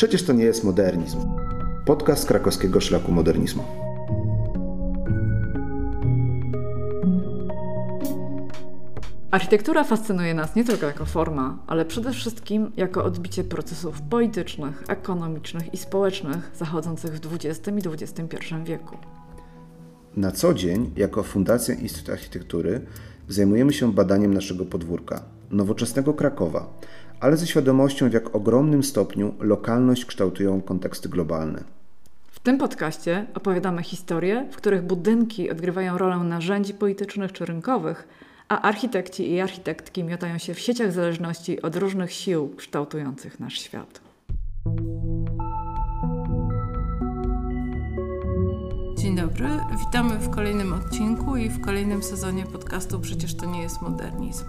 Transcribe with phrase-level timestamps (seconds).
[0.00, 1.18] Przecież to nie jest modernizm.
[1.84, 3.64] Podcast krakowskiego szlaku modernizmu.
[9.30, 15.74] Architektura fascynuje nas nie tylko jako forma, ale przede wszystkim jako odbicie procesów politycznych, ekonomicznych
[15.74, 18.96] i społecznych zachodzących w XX i XXI wieku.
[20.16, 22.80] Na co dzień, jako Fundacja Instytut Architektury,
[23.28, 26.80] zajmujemy się badaniem naszego podwórka, nowoczesnego Krakowa,
[27.20, 31.64] ale ze świadomością, w jak ogromnym stopniu lokalność kształtują konteksty globalne.
[32.26, 38.08] W tym podcaście opowiadamy historie, w których budynki odgrywają rolę narzędzi politycznych czy rynkowych,
[38.48, 44.00] a architekci i architektki miotają się w sieciach zależności od różnych sił kształtujących nasz świat.
[49.10, 53.82] Dzień dobry, witamy w kolejnym odcinku i w kolejnym sezonie podcastu Przecież to nie jest
[53.82, 54.44] modernizm.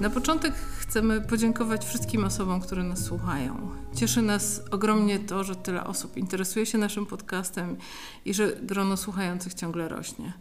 [0.00, 3.70] Na początek chcemy podziękować wszystkim osobom, które nas słuchają.
[3.94, 7.76] Cieszy nas ogromnie to, że tyle osób interesuje się naszym podcastem
[8.24, 10.32] i że grono słuchających ciągle rośnie.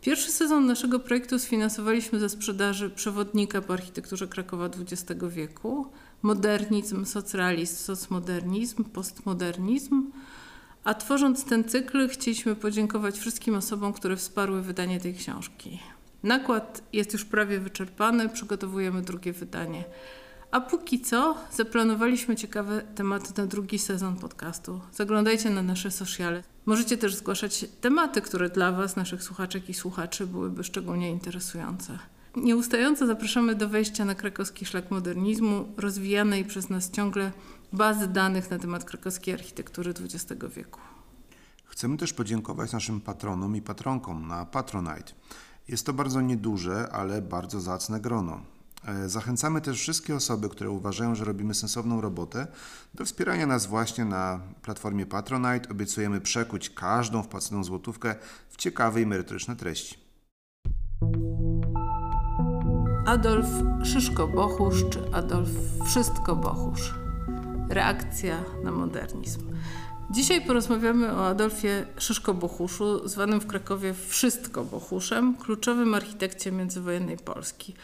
[0.00, 5.86] Pierwszy sezon naszego projektu sfinansowaliśmy ze sprzedaży przewodnika po architekturze Krakowa XX wieku.
[6.22, 10.02] Modernizm, socrealizm, socmodernizm, postmodernizm.
[10.86, 15.78] A tworząc ten cykl, chcieliśmy podziękować wszystkim osobom, które wsparły wydanie tej książki.
[16.22, 19.84] Nakład jest już prawie wyczerpany, przygotowujemy drugie wydanie.
[20.50, 24.80] A póki co zaplanowaliśmy ciekawe tematy na drugi sezon podcastu.
[24.92, 26.42] Zaglądajcie na nasze sociale.
[26.66, 31.98] Możecie też zgłaszać tematy, które dla Was, naszych słuchaczek i słuchaczy, byłyby szczególnie interesujące.
[32.36, 37.32] Nieustająco zapraszamy do wejścia na krakowski szlak modernizmu, rozwijanej przez nas ciągle
[37.76, 40.80] bazy danych na temat krakowskiej architektury XX wieku.
[41.64, 45.12] Chcemy też podziękować naszym patronom i patronkom na Patronite.
[45.68, 48.40] Jest to bardzo nieduże, ale bardzo zacne grono.
[48.84, 52.46] E, zachęcamy też wszystkie osoby, które uważają, że robimy sensowną robotę,
[52.94, 55.68] do wspierania nas właśnie na platformie Patronite.
[55.68, 58.14] Obiecujemy przekuć każdą wpłaconą złotówkę
[58.48, 59.98] w ciekawe i merytoryczne treści.
[63.06, 63.46] Adolf
[63.84, 65.50] Szyszko-Bochusz czy Adolf
[65.84, 67.05] Wszystko-Bochusz?
[67.68, 69.40] Reakcja na modernizm.
[70.10, 77.74] Dzisiaj porozmawiamy o Adolfie Szyszko-Bochuszu, zwanym w Krakowie Wszystko-Bochuszem, kluczowym architekcie międzywojennej Polski.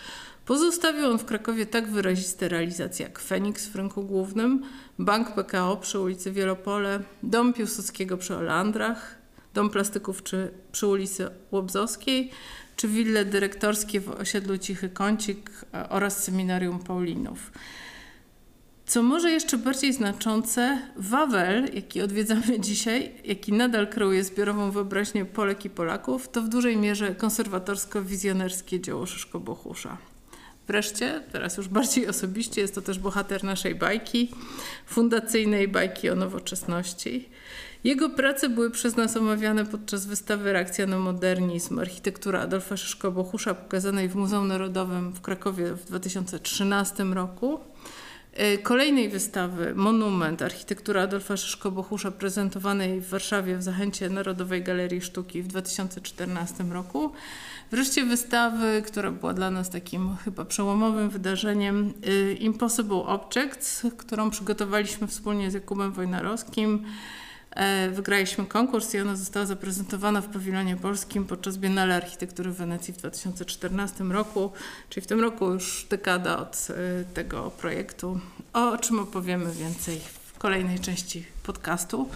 [0.46, 4.62] Pozostawił on w Krakowie tak wyraziste realizacje jak Feniks w rynku głównym,
[4.98, 9.14] Bank PKO przy ulicy Wielopole, Dom Piłsudskiego przy Olandrach,
[9.54, 12.30] Dom Plastyków czy przy ulicy Łobzowskiej,
[12.76, 15.50] czy wille dyrektorskie w osiedlu Cichy Kącik
[15.88, 17.50] oraz seminarium Paulinów.
[18.92, 25.64] Co może jeszcze bardziej znaczące, Wawel, jaki odwiedzamy dzisiaj, jaki nadal kreuje zbiorową wyobraźnię Polek
[25.64, 29.96] i Polaków, to w dużej mierze konserwatorsko-wizjonerskie dzieło Szyszko-Bochusza.
[30.66, 34.30] Wreszcie, teraz już bardziej osobiście, jest to też bohater naszej bajki,
[34.86, 37.28] fundacyjnej bajki o nowoczesności.
[37.84, 44.08] Jego prace były przez nas omawiane podczas wystawy Reakcja na modernizm, architektura Adolfa Szyszko-Bochusza pokazanej
[44.08, 47.60] w Muzeum Narodowym w Krakowie w 2013 roku.
[48.32, 55.42] E, kolejnej wystawy Monument, architektura Adolfa Szyszko-Bochusza prezentowanej w Warszawie w Zachęcie Narodowej Galerii Sztuki
[55.42, 57.12] w 2014 roku.
[57.70, 65.06] Wreszcie wystawy, która była dla nas takim chyba przełomowym wydarzeniem e, Impossible Objects, którą przygotowaliśmy
[65.06, 66.84] wspólnie z Jakubem Wojnarowskim.
[67.56, 72.94] E, wygraliśmy konkurs i ona została zaprezentowana w pawilonie polskim podczas Biennale Architektury w Wenecji
[72.94, 74.52] w 2014 roku,
[74.88, 78.20] czyli w tym roku już dekada od e, tego projektu,
[78.52, 82.08] o czym opowiemy więcej w kolejnej części podcastu.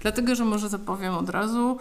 [0.00, 1.78] Dlatego, że może zapowiem od razu,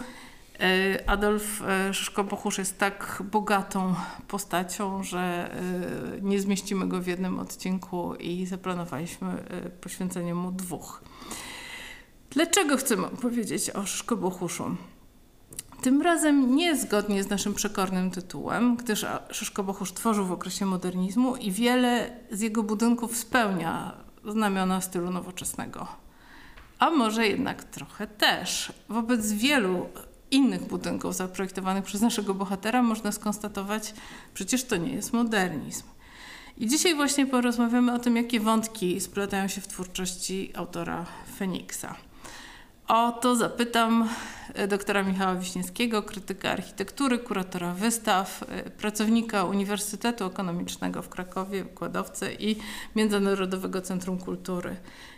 [0.59, 3.95] e, Adolf Szyszko-Bochusz jest tak bogatą
[4.28, 5.51] postacią, że
[6.22, 9.44] nie zmieścimy go w jednym odcinku i zaplanowaliśmy
[9.81, 11.03] poświęcenie mu dwóch.
[12.34, 14.76] Dlaczego chcemy opowiedzieć o Szyszko-Bochuszu?
[15.82, 21.52] Tym razem nie zgodnie z naszym przekornym tytułem, gdyż Szyszko-Bochusz tworzył w okresie modernizmu i
[21.52, 23.92] wiele z jego budynków spełnia
[24.25, 25.88] znamiona stylu nowoczesnego.
[26.80, 28.74] A może jednak trochę też.
[28.90, 29.90] Wobec wielu
[30.31, 33.94] innych budynków zaprojektowanych przez naszego bohatera można skonstatować,
[34.34, 35.84] przecież to nie jest modernizm.
[36.57, 41.06] I dzisiaj właśnie porozmawiamy o tym, jakie wątki splatają się w twórczości autora
[41.38, 41.96] Feniksa.
[42.88, 44.09] O to zapytam
[44.53, 52.33] e, doktora Michała Wiśniewskiego, krytyka architektury, kuratora wystaw, e, pracownika Uniwersytetu Ekonomicznego w Krakowie, wykładowcę
[52.33, 52.56] i
[52.95, 54.75] Międzynarodowego Centrum Kultury.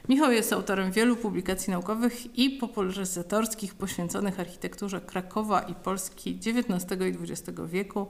[0.10, 7.32] Michał jest autorem wielu publikacji naukowych i popularyzatorskich poświęconych architekturze Krakowa i Polski XIX i
[7.32, 8.08] XX wieku,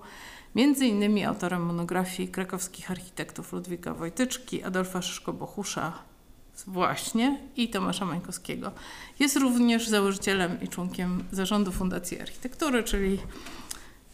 [0.56, 5.92] między innymi autorem monografii krakowskich architektów Ludwika Wojtyczki, Adolfa Szyszko-Bochusza,
[6.68, 8.72] właśnie i Tomasza Mańkowskiego.
[9.20, 13.20] Jest również założycielem i członkiem zarządu Fundacji Architektury, czyli,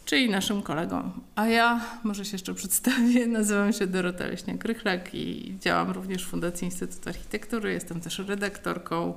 [0.06, 1.12] czyli naszym kolegą.
[1.36, 6.66] A ja, może się jeszcze przedstawię, nazywam się Dorota Leśniak-Rychlak i działam również w Fundacji
[6.66, 7.74] Instytut Architektury.
[7.74, 9.14] Jestem też redaktorką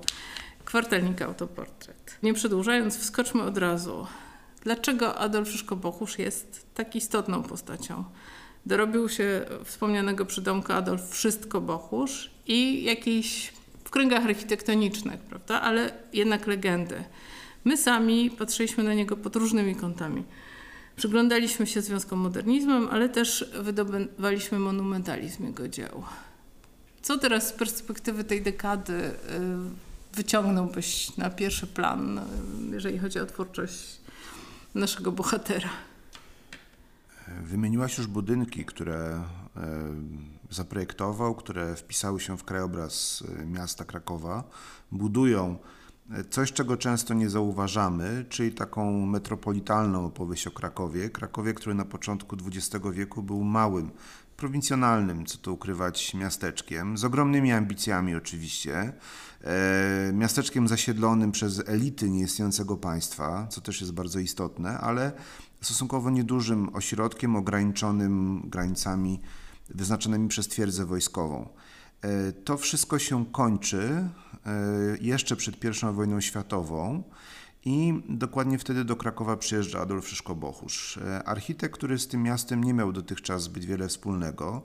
[0.64, 2.18] kwartalnika Autoportret.
[2.22, 4.06] Nie przedłużając, wskoczmy od razu.
[4.62, 8.04] Dlaczego Adolf Szyszko-Bochusz jest tak istotną postacią?
[8.66, 13.52] Dorobił się wspomnianego przydomka Adolf Wszystko Bochusz i jakiejś
[13.84, 17.04] w kręgach architektonicznych, prawda, ale jednak legendy.
[17.64, 20.24] My sami patrzyliśmy na niego pod różnymi kątami.
[20.96, 26.02] Przyglądaliśmy się związkom modernizmem, ale też wydobywaliśmy monumentalizm jego dzieł.
[27.02, 29.12] Co teraz z perspektywy tej dekady y,
[30.12, 32.22] wyciągnąłbyś na pierwszy plan, y,
[32.74, 34.00] jeżeli chodzi o twórczość
[34.74, 35.68] naszego bohatera?
[37.28, 39.22] Wymieniłaś już budynki, które e,
[40.50, 44.44] zaprojektował, które wpisały się w krajobraz e, miasta Krakowa.
[44.92, 45.58] Budują
[46.10, 51.10] e, coś, czego często nie zauważamy, czyli taką metropolitalną opowieść o Krakowie.
[51.10, 53.90] Krakowie, który na początku XX wieku był małym,
[54.36, 58.92] prowincjonalnym, co tu ukrywać, miasteczkiem, z ogromnymi ambicjami oczywiście,
[60.12, 65.12] miasteczkiem zasiedlonym przez elity nieistniejącego państwa, co też jest bardzo istotne, ale
[65.64, 69.20] stosunkowo niedużym ośrodkiem ograniczonym granicami
[69.68, 71.48] wyznaczonymi przez twierdzę wojskową.
[72.02, 74.08] E, to wszystko się kończy e,
[75.00, 77.02] jeszcze przed I wojną światową
[77.64, 80.98] i dokładnie wtedy do Krakowa przyjeżdża Adolf Szyszko-Bochusz.
[80.98, 84.62] E, architekt, który z tym miastem nie miał dotychczas zbyt wiele wspólnego,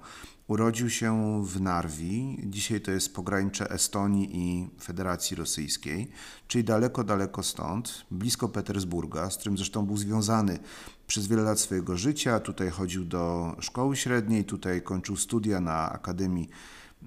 [0.50, 2.38] urodził się w Narwi.
[2.44, 6.12] Dzisiaj to jest pogranicze Estonii i Federacji Rosyjskiej,
[6.48, 10.60] czyli daleko, daleko stąd, blisko Petersburga, z którym zresztą był związany
[11.08, 12.40] przez wiele lat swojego życia.
[12.40, 16.50] Tutaj chodził do szkoły średniej, tutaj kończył studia na Akademii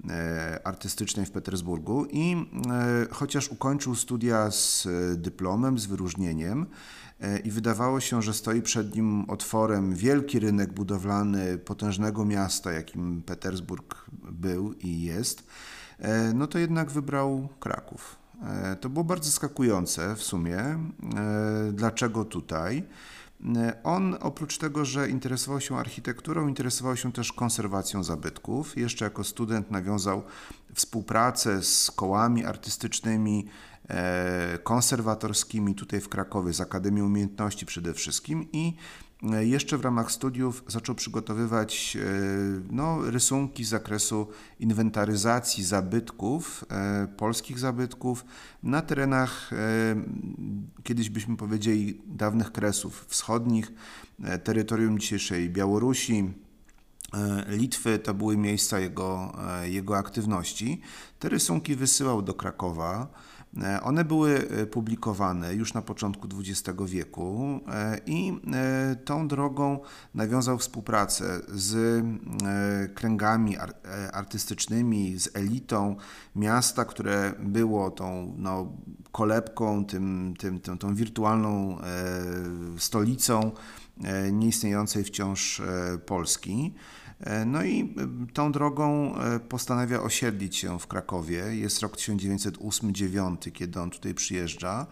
[0.09, 2.35] E, artystycznej w Petersburgu i
[2.71, 6.65] e, chociaż ukończył studia z e, dyplomem, z wyróżnieniem
[7.43, 14.05] i wydawało się, że stoi przed nim otworem wielki rynek budowlany potężnego miasta, jakim Petersburg
[14.31, 15.47] był i jest,
[16.33, 18.15] no to jednak wybrał Kraków.
[18.81, 20.59] To było bardzo zaskakujące w sumie.
[21.73, 22.83] Dlaczego tutaj?
[23.83, 28.77] On oprócz tego, że interesował się architekturą, interesował się też konserwacją zabytków.
[28.77, 30.23] Jeszcze jako student nawiązał
[30.73, 33.72] współpracę z kołami artystycznymi, e,
[34.63, 38.73] konserwatorskimi tutaj w Krakowie, z Akademią Umiejętności przede wszystkim i
[39.31, 42.05] E, jeszcze w ramach studiów zaczął przygotowywać e,
[42.71, 44.27] no, rysunki z zakresu
[44.59, 48.25] inwentaryzacji zabytków, e, polskich zabytków
[48.63, 49.51] na terenach,
[50.83, 53.71] kiedyś byśmy powiedzieli, dawnych kresów wschodnich,
[54.43, 56.33] terytorium dzisiejszej Białorusi,
[57.47, 59.33] Litwy to były miejsca jego,
[59.63, 60.81] jego aktywności.
[61.19, 63.07] Te rysunki wysyłał do Krakowa.
[63.61, 68.41] E, one były e, publikowane już na początku XX wieku e, i
[69.05, 69.79] tą drogą
[70.13, 72.03] nawiązał współpracę z
[72.93, 73.57] kręgami
[74.13, 75.95] artystycznymi, z elitą
[76.35, 78.73] miasta, które było tą no,
[79.11, 81.77] kolebką, tym, tym, tą, tą wirtualną
[82.77, 83.51] stolicą
[84.31, 85.61] nieistniejącej wciąż
[86.05, 86.73] Polski.
[87.23, 91.55] E, no i e, tą drogą e, postanawia osiedlić się w Krakowie.
[91.55, 94.85] Jest rok 1908-9, kiedy on tutaj przyjeżdża,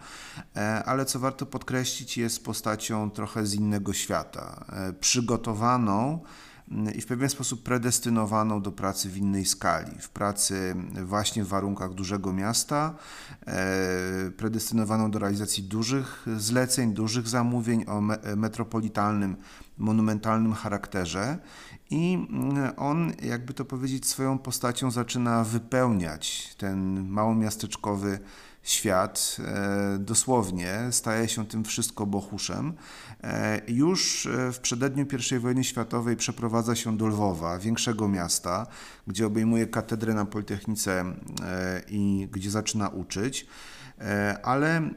[0.84, 4.64] ale co warto podkreślić, jest postacią trochę z innego świata.
[5.00, 6.20] Przygotowaną
[6.94, 10.74] i w pewien sposób predestynowaną do pracy w innej skali, w pracy
[11.04, 12.94] właśnie w warunkach dużego miasta,
[14.36, 18.00] predestynowaną do realizacji dużych zleceń, dużych zamówień o
[18.36, 19.36] metropolitalnym,
[19.78, 21.38] monumentalnym charakterze
[21.92, 28.18] i mm, on, jakby to powiedzieć, swoją postacią zaczyna wypełniać ten małomiasteczkowy
[28.62, 29.36] świat.
[29.44, 32.72] E, dosłownie staje się tym wszystko bochuszem.
[33.22, 35.06] E, już e, w przededniu
[35.36, 38.66] I wojny światowej przeprowadza się do Lwowa, większego miasta,
[39.06, 41.04] gdzie obejmuje katedrę na Politechnice
[41.88, 43.46] i gdzie zaczyna uczyć.
[44.42, 44.90] Ale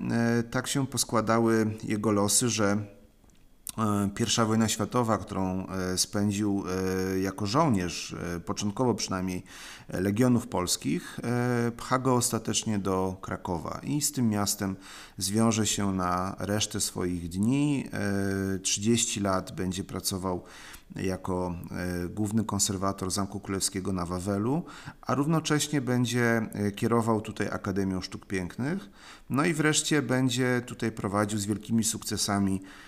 [0.52, 2.95] tak się poskładały jego losy, że
[4.16, 6.64] pierwsza wojna światowa, którą e, spędził
[7.14, 8.16] e, jako żołnierz,
[8.46, 9.44] początkowo przynajmniej
[9.90, 11.20] Legionów Polskich,
[11.78, 14.76] pcha go ostatecznie do Krakowa i z tym miastem
[15.18, 17.90] zwiąże się na resztę swoich dni.
[18.62, 20.44] 30 lat będzie pracował
[20.96, 21.56] jako
[22.10, 24.64] główny konserwator Zamku Królewskiego na Wawelu,
[25.02, 28.90] a równocześnie będzie kierował tutaj Akademią Sztuk Pięknych.
[29.30, 32.85] No i wreszcie będzie tutaj prowadził z wielkimi sukcesami E,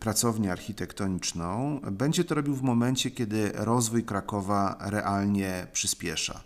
[0.00, 6.40] pracownię architektoniczną, będzie to robił w momencie, kiedy rozwój Krakowa realnie przyspiesza.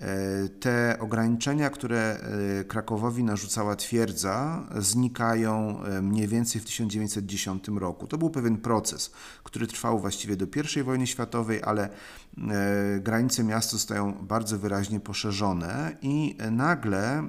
[0.00, 2.18] E, te ograniczenia, które
[2.60, 8.06] e, Krakowowi narzucała twierdza, znikają e, mniej więcej w 1910 roku.
[8.06, 9.10] To był pewien proces,
[9.44, 11.88] który trwał właściwie do I wojny światowej, ale
[13.00, 17.28] granice miasta zostają bardzo wyraźnie poszerzone i nagle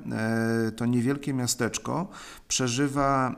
[0.75, 2.07] to niewielkie miasteczko
[2.47, 3.35] przeżywa,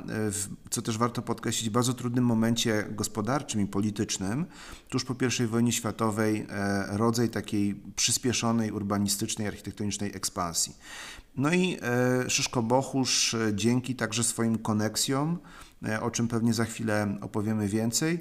[0.70, 4.46] co też warto podkreślić, w bardzo trudnym momencie gospodarczym i politycznym,
[4.90, 6.48] tuż po I wojnie światowej
[6.88, 10.76] rodzaj takiej przyspieszonej urbanistyki, artystycznej, architektonicznej ekspansji.
[11.38, 15.40] No i e, Szyszko Bochusz e, dzięki także swoim koneksjom,
[15.88, 18.20] e, o czym pewnie za chwilę opowiemy więcej,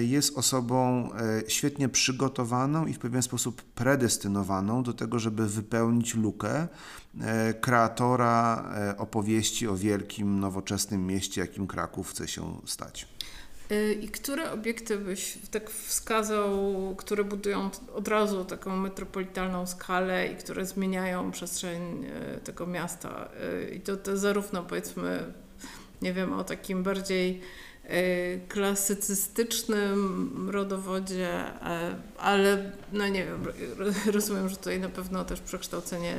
[0.00, 1.10] jest osobą
[1.48, 6.68] świetnie przygotowaną i w pewien sposób predestynowaną do tego, żeby wypełnić lukę
[7.60, 8.64] kreatora
[8.98, 13.09] opowieści o wielkim, nowoczesnym mieście, jakim Kraków chce się stać.
[13.72, 16.54] Y, I które obiekty byś tak wskazał,
[16.96, 23.28] które budują od razu taką metropolitalną skalę i które zmieniają przestrzeń y, tego miasta?
[23.64, 25.32] Y, I to, to zarówno powiedzmy,
[26.02, 27.40] nie wiem, o takim bardziej
[28.48, 31.44] klasycystycznym rodowodzie,
[32.18, 33.44] ale no nie wiem,
[34.12, 36.16] rozumiem, że tutaj na pewno też przekształcenie,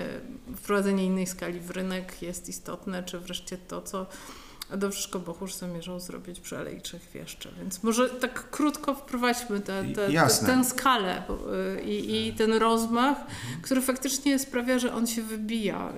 [0.55, 4.07] wprowadzenie innej skali w rynek jest istotne, czy wreszcie to, co
[4.71, 7.49] Adolf Szkobochusz zamierzał zrobić przy Alei Trzech Wieszcze.
[7.57, 11.23] Więc może tak krótko wprowadźmy tę te, te, te, tę skalę
[11.77, 13.17] y, i, i ten rozmach,
[13.61, 15.93] który faktycznie sprawia, że on się wybija.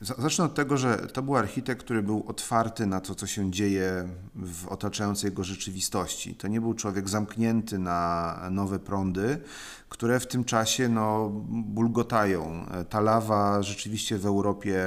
[0.00, 4.08] Zacznę od tego, że to był architekt, który był otwarty na to, co się dzieje
[4.34, 6.34] w otaczającej go rzeczywistości.
[6.34, 9.40] To nie był człowiek zamknięty na nowe prądy,
[9.88, 12.66] które w tym czasie no, bulgotają.
[12.88, 14.84] Ta lawa rzeczywiście w Europie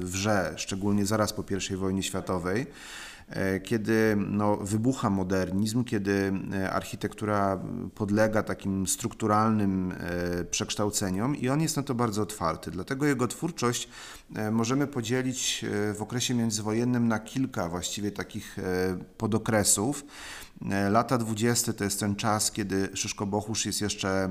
[0.00, 2.66] wrze, szczególnie zaraz po I wojnie światowej.
[3.28, 7.60] E, kiedy no, wybucha modernizm, kiedy e, architektura
[7.94, 12.70] podlega takim strukturalnym e, przekształceniom i on jest na to bardzo otwarty.
[12.70, 13.88] Dlatego jego twórczość
[14.52, 15.64] możemy podzielić
[15.94, 18.56] w okresie międzywojennym na kilka właściwie takich
[19.18, 20.04] podokresów.
[20.70, 24.30] E, lata 20 to jest ten czas, kiedy Szyszko Bochusz jest jeszcze e,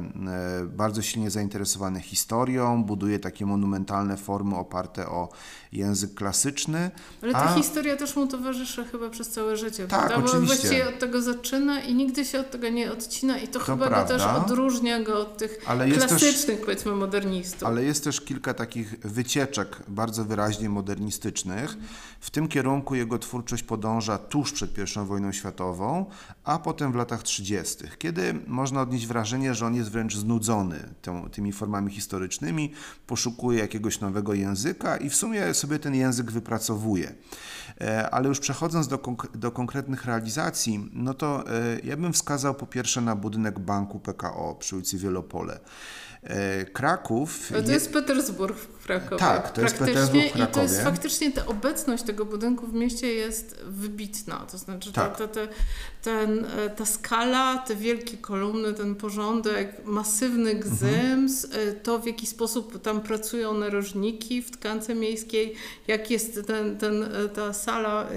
[0.65, 5.29] bardzo silnie zainteresowany historią, buduje takie monumentalne formy oparte o
[5.71, 6.91] język klasyczny.
[7.21, 7.53] Ale ta a...
[7.53, 9.87] historia też mu towarzyszy chyba przez całe życie.
[9.87, 10.15] Tak, prawda?
[10.15, 10.39] oczywiście.
[10.39, 13.65] Bo właściwie od tego zaczyna i nigdy się od tego nie odcina i to, to
[13.65, 14.17] chyba prawda.
[14.17, 17.63] go też odróżnia go od tych klasycznych, też, powiedzmy, modernistów.
[17.63, 21.77] Ale jest też kilka takich wycieczek bardzo wyraźnie modernistycznych.
[22.19, 26.05] W tym kierunku jego twórczość podąża tuż przed I wojną światową,
[26.43, 31.29] a potem w latach 30., kiedy można odnieść wrażenie, że on jest wręcz znudzony tą,
[31.29, 32.71] tymi formami historycznymi,
[33.07, 37.15] poszukuje jakiegoś nowego języka i w sumie sobie ten język wypracowuje.
[37.81, 38.99] E, ale już przechodząc do,
[39.35, 44.55] do konkretnych realizacji, no to e, ja bym wskazał po pierwsze na budynek banku PKO
[44.59, 45.59] przy ulicy Wielopole.
[46.23, 47.51] E, Kraków.
[47.53, 49.19] Ale to jest Petersburg w Krakowie.
[49.19, 50.51] Tak, to jest Petersburg w Krakowie.
[50.51, 54.45] I to jest faktycznie ta obecność tego budynku w mieście jest wybitna.
[54.51, 55.17] To znaczy tak.
[55.17, 55.41] ta, ta,
[56.01, 61.79] ten, e, ta skala, te wielkie kolumny, ten porządek, masywny gzyms, mhm.
[61.83, 65.55] to w jaki sposób tam pracują narożniki w tkance miejskiej,
[65.87, 68.07] jak jest ten, ten, ta sala,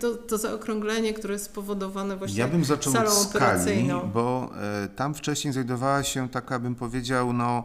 [0.00, 4.50] to, to zaokrąglenie, które jest spowodowane właśnie Ja bym zaczął salą skali, bo
[4.84, 7.64] e, tam wcześniej znajdowała się taka, bym powiedział, no E,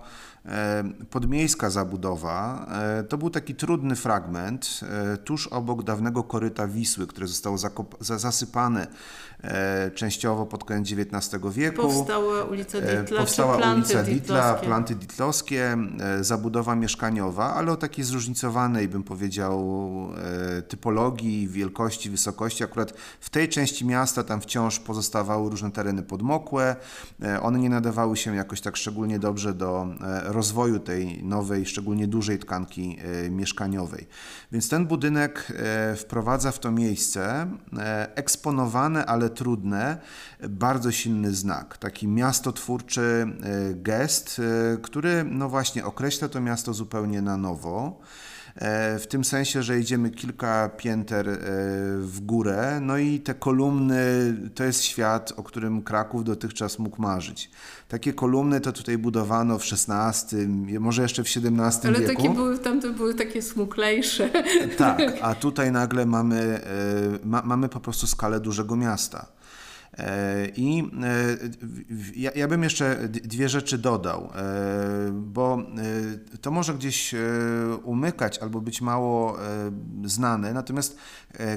[1.09, 2.65] podmiejska zabudowa.
[2.99, 7.57] E, to był taki trudny fragment e, tuż obok dawnego koryta Wisły, które zostało
[7.99, 8.87] zasypane
[9.95, 11.81] częściowo pod koniec XIX wieku.
[11.81, 15.77] Powstała ulica Ditla, Powstała ulica Ditla, planty ditlowskie,
[16.21, 19.69] zabudowa mieszkaniowa, ale o takiej zróżnicowanej, bym powiedział,
[20.67, 22.63] typologii, wielkości, wysokości.
[22.63, 26.75] Akurat w tej części miasta tam wciąż pozostawały różne tereny podmokłe.
[27.41, 29.87] One nie nadawały się jakoś tak szczególnie dobrze do
[30.33, 34.07] rozwoju tej nowej, szczególnie dużej tkanki e, mieszkaniowej.
[34.51, 37.47] Więc ten budynek e, wprowadza w to miejsce
[37.77, 39.97] e, eksponowane, ale trudne,
[40.49, 43.27] bardzo silny znak, taki miastotwórczy
[43.73, 44.41] gest,
[44.81, 47.99] który no właśnie określa to miasto zupełnie na nowo.
[48.55, 51.37] E, w tym sensie, że idziemy kilka pięter e,
[51.97, 57.51] w górę, no i te kolumny to jest świat, o którym Kraków dotychczas mógł marzyć.
[57.87, 60.47] Takie kolumny to tutaj budowano w XVI,
[60.79, 61.87] może jeszcze w XVII Ale wieku.
[61.95, 64.29] Ale takie były, tamte były takie smuklejsze.
[64.77, 66.61] Tak, a tutaj nagle mamy,
[67.23, 69.25] e, ma, mamy po prostu skalę dużego miasta.
[69.97, 71.37] E, I e,
[72.15, 75.57] ja, ja, bym jeszcze dwie rzeczy dodał, e, bo
[76.41, 77.15] to może gdzieś
[77.83, 79.37] umykać albo być mało
[80.05, 80.97] znane, natomiast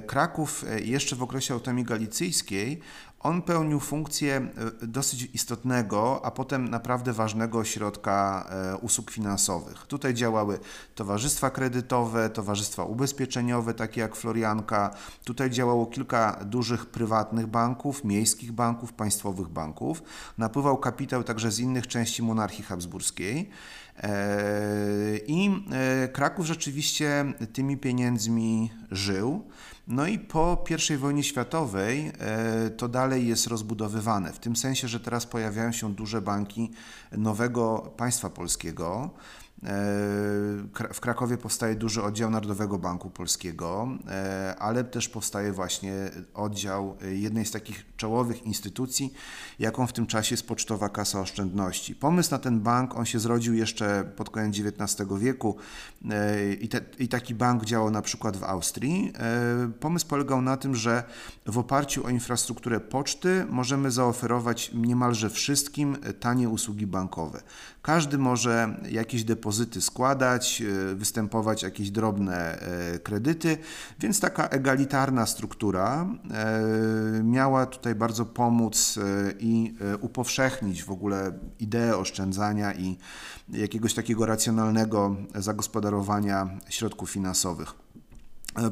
[0.07, 2.81] Kraków jeszcze w okresie autonomii galicyjskiej
[3.26, 4.37] on pełnił funkcję
[4.83, 9.87] e, dosyć istotnego, a potem naprawdę ważnego ośrodka e, usług finansowych.
[9.87, 10.59] Tutaj działały
[10.95, 14.95] towarzystwa kredytowe, towarzystwa ubezpieczeniowe, takie jak Florianka.
[15.25, 20.02] Tutaj działało kilka dużych prywatnych banków, miejskich banków, państwowych banków.
[20.38, 23.50] Napływał kapitał także z innych części monarchii habsburskiej.
[24.02, 25.64] E, I
[26.12, 29.45] Kraków rzeczywiście tymi pieniędzmi żył.
[29.87, 35.00] No i po I wojnie światowej e, to dalej jest rozbudowywane, w tym sensie, że
[35.00, 36.71] teraz pojawiają się duże banki
[37.12, 39.11] nowego państwa polskiego.
[40.93, 43.89] W Krakowie powstaje duży oddział Narodowego Banku Polskiego,
[44.59, 49.13] ale też powstaje właśnie oddział jednej z takich czołowych instytucji,
[49.59, 51.95] jaką w tym czasie jest Pocztowa Kasa Oszczędności.
[51.95, 55.57] Pomysł na ten bank, on się zrodził jeszcze pod koniec XIX wieku
[56.61, 59.13] i, te, i taki bank działał na przykład w Austrii.
[59.81, 61.05] Pomysł polegał na tym, że
[61.47, 67.43] w oparciu o infrastrukturę poczty możemy zaoferować niemalże wszystkim tanie usługi bankowe.
[67.83, 69.46] Każdy może jakieś depozyty
[69.81, 73.59] składać, e, występować jakieś drobne e, kredyty,
[74.00, 78.99] więc taka egalitarna struktura e, miała tutaj bardzo pomóc
[79.41, 82.99] i upowszechnić w ogóle ideę oszczędzania i
[83.49, 87.87] jakiegoś takiego racjonalnego zagospodarowania środków finansowych.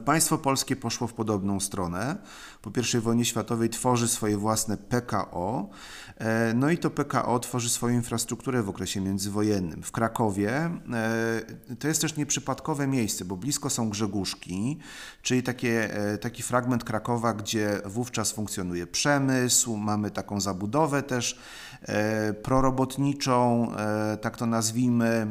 [0.04, 2.16] Państwo polskie poszło w podobną stronę.
[2.62, 5.68] Po I wojnie światowej tworzy swoje własne PKO,
[6.54, 9.82] no i to PKO tworzy swoją infrastrukturę w okresie międzywojennym.
[9.82, 11.42] W Krakowie e,
[11.78, 14.78] to jest też nieprzypadkowe miejsce, bo blisko są Grzegórzki,
[15.22, 21.38] czyli takie, e, taki fragment Krakowa, gdzie wówczas funkcjonuje przemysł, mamy taką zabudowę też
[22.42, 23.68] prorobotniczą,
[24.20, 25.26] tak to nazwijmy.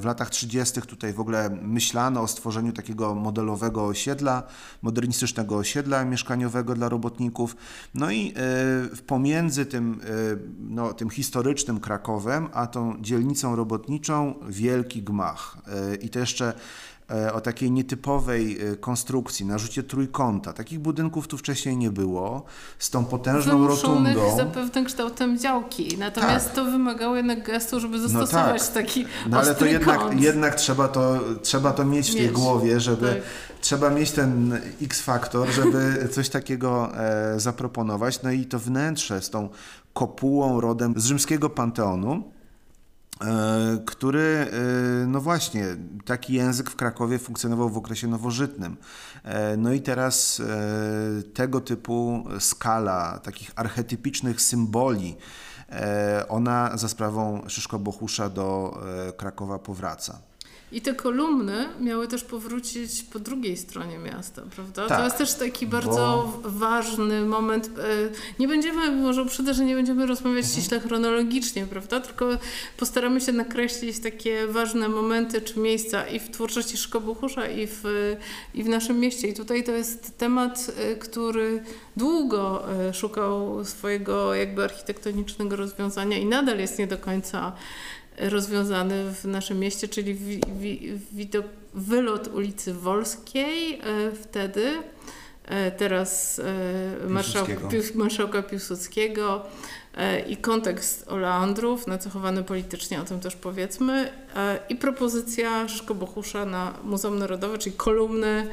[0.00, 0.82] W latach 30.
[0.82, 4.42] tutaj w ogóle myślano o stworzeniu takiego modelowego osiedla,
[4.82, 7.56] modernistycznego osiedla mieszkaniowego dla robotników.
[7.94, 10.06] No i e, pomiędzy tym, e,
[10.58, 15.56] no, tym historycznym Krakowem, a tą dzielnicą robotniczą wielki gmach.
[15.66, 16.52] E, I to jeszcze
[17.32, 20.52] o takiej nietypowej konstrukcji, na rzucie trójkąta.
[20.52, 22.44] Takich budynków tu wcześniej nie było,
[22.78, 24.36] z tą potężną Wymuszonych rotundą.
[24.36, 26.54] zapewne kształtem działki, natomiast tak.
[26.54, 28.74] to wymagało jednak gestu, żeby no zastosować no tak.
[28.74, 30.20] taki No ale to jednak, kąt.
[30.20, 32.22] jednak trzeba, to, trzeba to mieć w mieć.
[32.22, 33.08] tej głowie, żeby...
[33.08, 33.22] Tak
[33.60, 38.22] trzeba mieć ten X-faktor, żeby coś takiego e, zaproponować.
[38.22, 39.48] No i to wnętrze z tą
[39.94, 42.37] kopułą rodem z rzymskiego panteonu, e,
[43.86, 45.66] który, e, no właśnie,
[46.04, 48.76] taki język w Krakowie funkcjonował w okresie nowożytnym.
[49.24, 55.16] E, no i teraz e, tego typu skala takich archetypicznych symboli,
[55.72, 58.78] e, ona za sprawą Szyszko Bohusza do
[59.16, 60.18] Krakowa powraca.
[60.72, 64.86] I te kolumny miały też powrócić po drugiej stronie miasta, prawda?
[64.86, 66.50] Tak, to jest też taki bardzo bo...
[66.50, 67.66] ważny moment.
[67.66, 67.70] E,
[68.38, 70.52] nie będziemy, może uprzedzę, że nie będziemy rozmawiać mhm.
[70.52, 72.00] ściśle chronologicznie, prawda?
[72.00, 72.28] Tylko
[72.76, 77.82] postaramy się nakreślić takie ważne momenty czy miejsca i w twórczości Szkobuchusza i w,
[78.54, 79.28] i w naszym mieście.
[79.28, 81.62] I tutaj to jest temat, e, który
[81.96, 87.52] długo e, szukał swojego jakby architektonicznego rozwiązania i nadal jest nie do końca
[88.20, 94.72] rozwiązany w naszym mieście, czyli wi, wi, widok, wylot ulicy Wolskiej e, wtedy,
[95.44, 96.40] e, teraz
[97.04, 97.52] e, marszałka,
[97.94, 99.44] marszałka Piłsudskiego
[100.28, 104.12] i kontekst Oleandrów, nacechowany politycznie, o tym też powiedzmy,
[104.68, 108.48] i propozycja Szyszko Bohusza na Muzeum Narodowe, czyli kolumny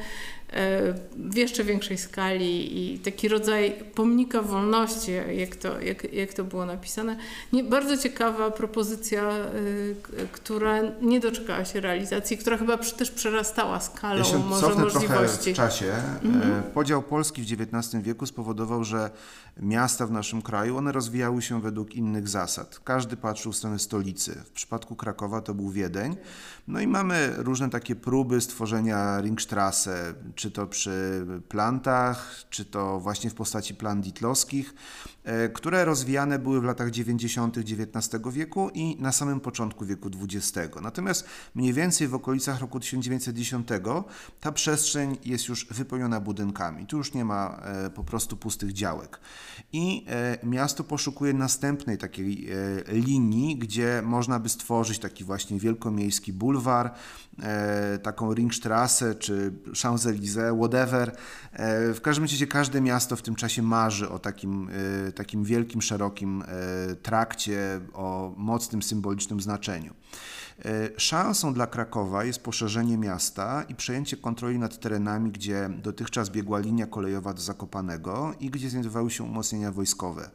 [1.16, 6.66] w jeszcze większej skali i taki rodzaj pomnika wolności, jak to, jak, jak to było
[6.66, 7.16] napisane.
[7.52, 9.96] Nie, bardzo ciekawa propozycja, y,
[10.32, 15.52] która nie doczekała się realizacji, która chyba też przerastała skalą ja się może możliwości.
[15.52, 15.92] w czasie.
[16.22, 16.62] Mhm.
[16.62, 19.10] Podział Polski w XIX wieku spowodował, że
[19.60, 22.80] miasta w naszym kraju, one rozwijały się według innych zasad.
[22.84, 24.42] Każdy patrzył w stronę stolicy.
[24.44, 26.16] W przypadku Krakowa to był Wiedeń.
[26.68, 33.30] No i mamy różne takie próby stworzenia Ringstrasse, czy to przy plantach, czy to właśnie
[33.30, 34.74] w postaci plan ditlowskich,
[35.54, 37.58] które rozwijane były w latach 90.
[37.58, 40.76] XIX wieku i na samym początku wieku XX.
[40.82, 43.68] Natomiast mniej więcej w okolicach roku 1910
[44.40, 46.86] ta przestrzeń jest już wypełniona budynkami.
[46.86, 49.20] Tu już nie ma e, po prostu pustych działek.
[49.72, 52.48] I e, miasto poszukuje następnej takiej
[52.88, 56.94] linii, gdzie można by stworzyć taki właśnie wielkomiejski bulwar,
[58.02, 61.16] taką Ringstrasse czy Champs-Élysées whatever.
[61.52, 64.68] E, w każdym razie każde miasto w tym czasie marzy o takim,
[65.08, 66.44] e, takim wielkim, szerokim
[67.02, 69.94] trakcie, o mocnym, symbolicznym znaczeniu.
[70.96, 76.86] Szansą dla Krakowa jest poszerzenie miasta i przejęcie kontroli nad terenami, gdzie dotychczas biegła linia
[76.86, 80.30] kolejowa do Zakopanego i gdzie znajdowały się umocnienia wojskowe.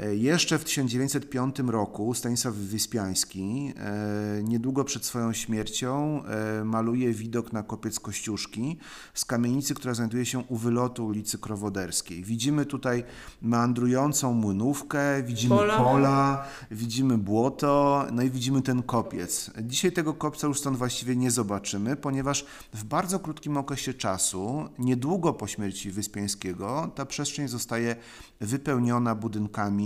[0.00, 7.52] E, jeszcze w 1905 roku Stanisław Wyspiański, e, niedługo przed swoją śmiercią, e, maluje widok
[7.52, 8.78] na kopiec Kościuszki
[9.14, 12.24] z kamienicy, która znajduje się u wylotu ulicy Krowoderskiej.
[12.24, 13.04] Widzimy tutaj
[13.42, 15.76] meandrującą młynówkę, widzimy pola.
[15.76, 19.50] pola, widzimy błoto, no i widzimy ten kopiec.
[19.62, 25.32] Dzisiaj tego kopca już stąd właściwie nie zobaczymy, ponieważ w bardzo krótkim okresie czasu, niedługo
[25.32, 27.96] po śmierci Wyspiańskiego, ta przestrzeń zostaje
[28.40, 29.83] wypełniona budynkami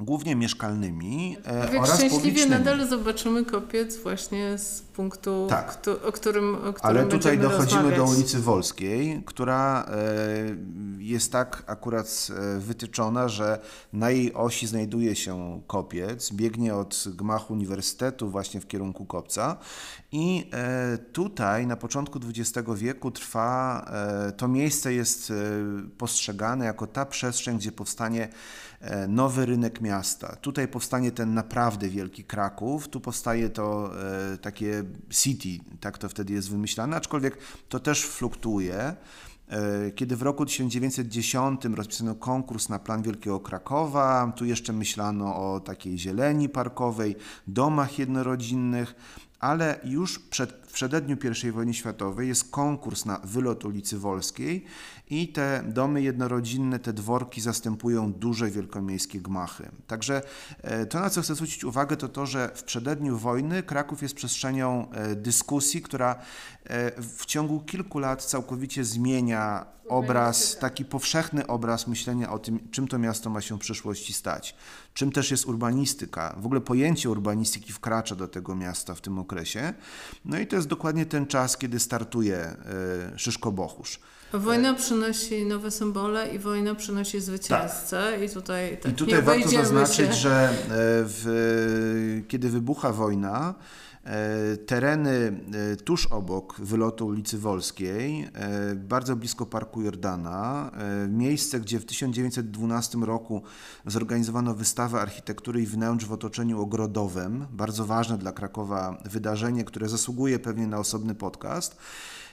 [0.00, 5.78] głównie mieszkalnymi e, oraz szczęśliwie nadal zobaczymy kopiec właśnie z punktu, tak.
[6.06, 7.98] o którym, o którym Ale tutaj dochodzimy rozmawiać.
[8.10, 9.94] do ulicy Wolskiej, która e,
[10.98, 13.60] jest tak akurat e, wytyczona, że
[13.92, 19.56] na jej osi znajduje się kopiec, biegnie od gmachu uniwersytetu właśnie w kierunku kopca
[20.12, 23.86] i e, tutaj na początku XX wieku trwa,
[24.28, 25.34] e, to miejsce jest e,
[25.98, 28.28] postrzegane jako ta przestrzeń, gdzie powstanie
[29.08, 30.36] nowy rynek miasta.
[30.36, 33.90] Tutaj powstanie ten naprawdę wielki Kraków, tu powstaje to
[34.42, 37.38] takie city, tak to wtedy jest wymyślane, aczkolwiek
[37.68, 38.94] to też fluktuuje.
[39.94, 45.98] Kiedy w roku 1910 rozpisano konkurs na plan Wielkiego Krakowa, tu jeszcze myślano o takiej
[45.98, 47.16] zieleni parkowej,
[47.46, 48.94] domach jednorodzinnych,
[49.40, 54.64] ale już przed, w przededniu I wojny światowej jest konkurs na wylot ulicy Wolskiej
[55.10, 59.70] i te domy jednorodzinne, te dworki zastępują duże wielkomiejskie gmachy.
[59.86, 60.22] Także
[60.62, 64.14] e, to, na co chcę zwrócić uwagę, to to, że w przededniu wojny Kraków jest
[64.14, 66.14] przestrzenią e, dyskusji, która
[66.64, 72.88] e, w ciągu kilku lat całkowicie zmienia obraz, taki powszechny obraz myślenia o tym, czym
[72.88, 74.56] to miasto ma się w przyszłości stać,
[74.94, 76.36] czym też jest urbanistyka.
[76.38, 79.74] W ogóle pojęcie urbanistyki wkracza do tego miasta w tym okresie.
[80.24, 82.56] No i to jest dokładnie ten czas, kiedy startuje
[83.16, 83.98] Szyszko-Bochusz.
[84.32, 88.12] Wojna przynosi nowe symbole i wojna przynosi zwycięzcę.
[88.12, 88.22] Tak.
[88.22, 90.12] I tutaj, tak, I tutaj warto zaznaczyć, się.
[90.12, 90.54] że e,
[91.04, 93.89] w, kiedy wybucha wojna, e,
[94.66, 95.10] tereny
[95.72, 98.28] e, tuż obok wylotu ulicy Wolskiej,
[98.76, 100.70] bardzo blisko Parku Jordana,
[101.08, 103.42] miejsce, gdzie w 1912 roku
[103.86, 110.38] zorganizowano wystawę architektury i wnętrz w otoczeniu ogrodowym, bardzo ważne dla Krakowa wydarzenie, które zasługuje
[110.38, 111.76] pewnie na osobny podcast.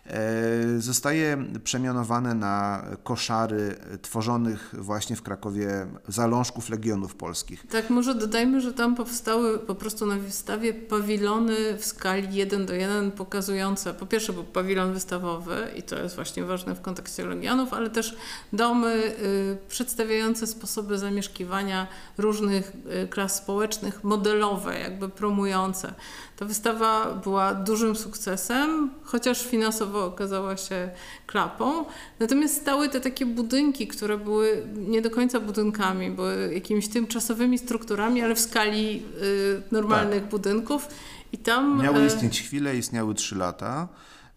[0.08, 7.66] E, zostaje przemianowane na koszary tworzonych właśnie w Krakowie zalążków legionów polskich.
[7.72, 12.74] Tak, może dodajmy, że tam powstały po prostu na wystawie pawilony w skali 1 do
[12.74, 17.74] 1 pokazujące, po pierwsze był pawilon wystawowy i to jest właśnie ważne w kontekście legionów,
[17.74, 18.18] ale też
[18.54, 22.72] domy y, przedstawiające sposoby zamieszkiwania różnych
[23.04, 25.94] y, klas społecznych, modelowe, jakby promujące.
[26.38, 30.90] Ta wystawa była dużym sukcesem, chociaż finansowo okazała się
[31.28, 31.86] klapą.
[32.20, 38.22] Natomiast stały te takie budynki, które były nie do końca budynkami, były jakimiś tymczasowymi strukturami,
[38.22, 40.30] ale w skali y, normalnych tak.
[40.30, 40.88] budynków.
[41.32, 43.88] I tam, Miały e, istnieć chwilę, istniały trzy lata.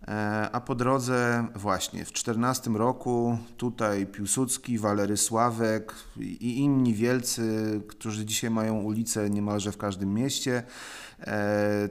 [0.08, 7.42] E, a po drodze właśnie w 14 roku tutaj Piłsudski, Walery Sławek i inni wielcy,
[7.88, 10.62] którzy dzisiaj mają ulice niemalże w każdym mieście,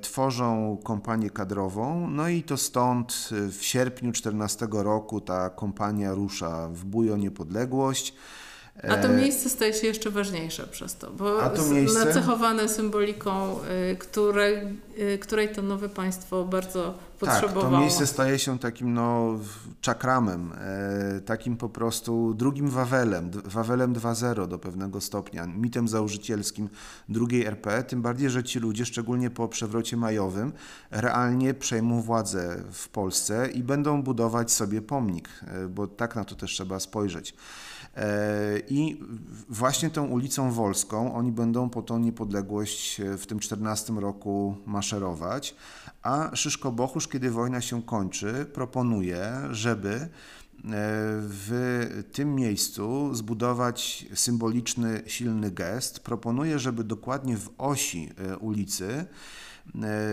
[0.01, 2.09] tworzą kompanię kadrową.
[2.09, 8.13] No i to stąd w sierpniu 14 roku ta kompania rusza w bujo niepodległość.
[8.83, 12.05] A to e, miejsce staje się jeszcze ważniejsze przez to, bo A to miejsce...
[12.05, 13.55] nacechowane symboliką,
[13.91, 17.61] y, której, y, której to nowe państwo bardzo potrzebowało.
[17.61, 19.39] Tak, to miejsce staje się takim no,
[19.81, 26.69] czakramem, e, takim po prostu drugim Wawelem, Wawelem 2.0 do pewnego stopnia, mitem założycielskim
[27.09, 30.53] drugiej RP, tym bardziej, że ci ludzie, szczególnie po przewrocie majowym,
[30.91, 36.35] realnie przejmą władzę w Polsce i będą budować sobie pomnik, e, bo tak na to
[36.35, 37.35] też trzeba spojrzeć.
[37.99, 38.99] E, I
[39.49, 45.55] właśnie tą ulicą Wolską oni będą po tą niepodległość w tym 14 roku maszerować,
[46.01, 50.09] a Szyszko-Bochusz, kiedy wojna się kończy, proponuje, żeby e,
[51.21, 55.99] w tym miejscu zbudować symboliczny, silny gest.
[55.99, 59.05] Proponuje, żeby dokładnie w osi e, ulicy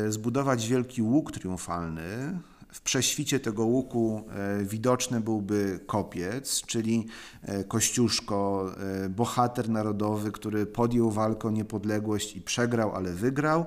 [0.08, 2.38] zbudować wielki łuk triumfalny,
[2.76, 7.06] w prześwicie tego łuku e, widoczny byłby kopiec, czyli
[7.42, 8.70] e, Kościuszko,
[9.04, 13.66] e, bohater narodowy, który podjął walkę o niepodległość i przegrał, ale wygrał,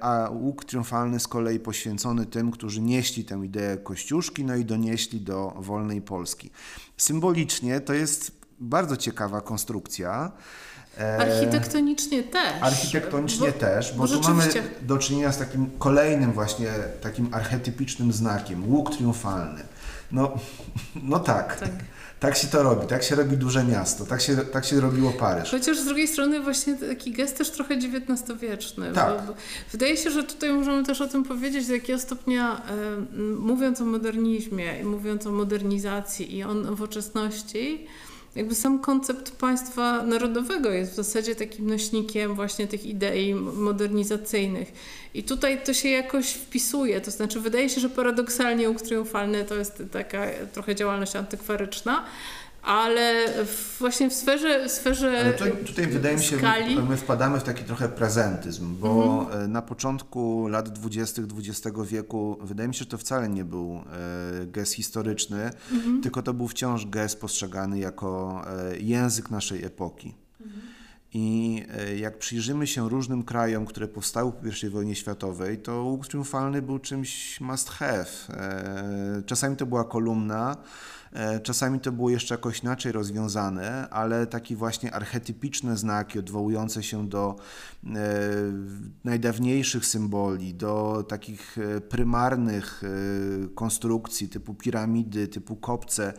[0.00, 5.20] a łuk triumfalny z kolei poświęcony tym, którzy nieśli tę ideę Kościuszki, no i donieśli
[5.20, 6.50] do wolnej Polski.
[6.96, 10.32] Symbolicznie to jest bardzo ciekawa konstrukcja.
[11.18, 12.52] Architektonicznie też.
[12.60, 14.44] Architektonicznie bo, też, bo, bo tu mamy
[14.82, 16.68] do czynienia z takim kolejnym właśnie
[17.00, 19.62] takim archetypicznym znakiem, łuk triumfalny.
[20.12, 20.32] No,
[21.10, 21.60] no tak.
[21.60, 21.70] tak.
[22.20, 25.50] Tak się to robi, tak się robi duże miasto, tak się, tak się robiło Paryż.
[25.50, 28.92] Chociaż z drugiej strony właśnie taki gest też trochę XIX-wieczny.
[28.92, 29.20] Tak.
[29.20, 29.34] Bo, bo
[29.72, 33.84] wydaje się, że tutaj możemy też o tym powiedzieć, do jakiego stopnia e, mówiąc o
[33.84, 37.86] modernizmie, mówiąc o modernizacji i o nowoczesności,
[38.38, 44.72] jakby sam koncept państwa narodowego jest w zasadzie takim nośnikiem właśnie tych idei modernizacyjnych.
[45.14, 49.54] I tutaj to się jakoś wpisuje, to znaczy wydaje się, że paradoksalnie łuk triumfalny to
[49.54, 52.04] jest taka trochę działalność antykwaryczna,
[52.68, 53.26] ale
[53.78, 56.76] właśnie w sferze, w sferze ale tutaj, tutaj wydaje mi się, skali...
[56.82, 59.52] my wpadamy w taki trochę prezentyzm, bo mhm.
[59.52, 61.22] na początku lat 20.
[61.22, 63.80] XX wieku wydaje mi się, że to wcale nie był
[64.42, 66.02] e, gest historyczny, mhm.
[66.02, 70.14] tylko to był wciąż gest postrzegany jako e, język naszej epoki.
[70.40, 70.62] Mhm.
[71.14, 76.06] I e, jak przyjrzymy się różnym krajom, które powstały po I wojnie światowej, to łuk
[76.06, 78.06] triumfalny był czymś must have.
[79.26, 80.97] Czasami to była kolumna, E,
[81.42, 87.36] czasami to było jeszcze jakoś inaczej rozwiązane, ale takie właśnie archetypiczne znaki odwołujące się do
[87.86, 87.88] e,
[89.04, 92.82] najdawniejszych symboli, do takich e, prymarnych
[93.54, 96.12] konstrukcji typu piramidy, typu kopce.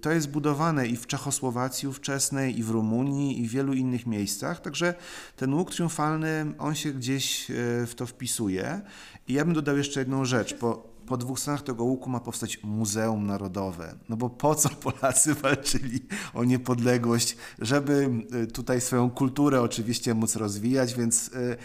[0.00, 4.60] To jest budowane i w Czechosłowacji ówczesnej, i w Rumunii, i w wielu innych miejscach.
[4.60, 4.94] Także
[5.36, 7.46] ten łuk triumfalny, on się gdzieś
[7.86, 8.80] w to wpisuje.
[9.28, 12.62] I ja bym dodał jeszcze jedną rzecz, bo po dwóch stronach tego łuku ma powstać
[12.62, 13.94] Muzeum Narodowe.
[14.08, 16.00] No bo po co Polacy walczyli
[16.34, 21.56] o niepodległość, żeby y, tutaj swoją kulturę oczywiście móc rozwijać, więc y,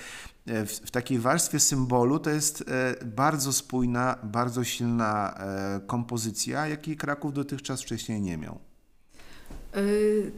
[0.48, 2.64] y, w, takiej warstwie symbolu to jest
[3.06, 5.40] bardzo spójna, bardzo silna
[5.88, 8.60] kompozycja, jakiej Kraków dotychczas wcześniej nie miał.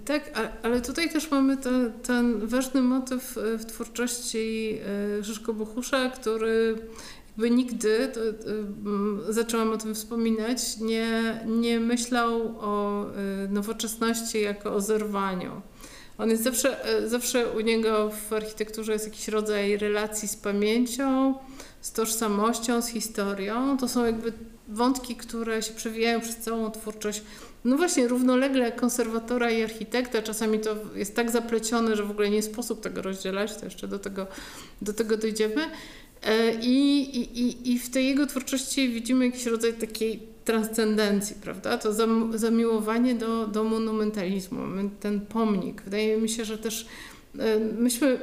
[0.05, 4.79] Tak, ale tutaj też mamy ten, ten ważny motyw w twórczości
[5.23, 6.75] Szyszko Bohusza, który
[7.37, 13.05] jakby nigdy, to, to, mm, zaczęłam o tym wspominać, nie, nie myślał o
[13.45, 15.61] y, nowoczesności jako o zerwaniu.
[16.17, 21.35] On jest zawsze, y, zawsze u niego w architekturze jest jakiś rodzaj relacji z pamięcią,
[21.81, 23.77] z tożsamością, z historią.
[23.77, 24.33] To są jakby
[24.67, 27.21] wątki, które się przewijają przez całą twórczość.
[27.65, 30.21] No właśnie, równolegle konserwatora i architekta.
[30.21, 33.99] Czasami to jest tak zaplecione, że w ogóle nie sposób tego rozdzielać, to jeszcze do
[33.99, 34.27] tego,
[34.81, 35.61] do tego dojdziemy.
[36.25, 37.01] E, I,
[37.39, 41.77] i, I w tej jego twórczości widzimy jakiś rodzaj takiej transcendencji, prawda?
[41.77, 41.93] To
[42.37, 44.59] zamiłowanie do, do monumentalizmu,
[44.99, 45.81] ten pomnik.
[45.81, 46.87] Wydaje mi się, że też
[47.39, 48.19] e, myśmy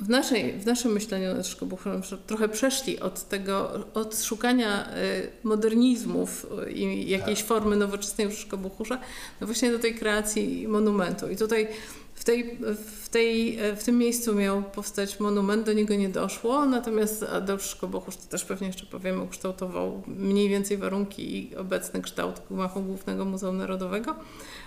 [0.00, 6.46] w, naszej, w naszym myśleniu nad Szkobuchem trochę przeszli od tego, od szukania e, modernizmów
[6.74, 7.48] i jakiejś tak.
[7.48, 9.00] formy nowoczesnej w Szkobuchurza,
[9.40, 11.30] no właśnie do tej kreacji monumentu.
[11.30, 11.68] I tutaj
[12.14, 12.58] w, tej,
[13.02, 18.16] w, tej, w tym miejscu miał powstać monument, do niego nie doszło, natomiast Adolf Szkobochusz,
[18.16, 23.56] to też pewnie jeszcze powiemy, ukształtował mniej więcej warunki i obecny kształt gmachu Głównego Muzeum
[23.56, 24.16] Narodowego.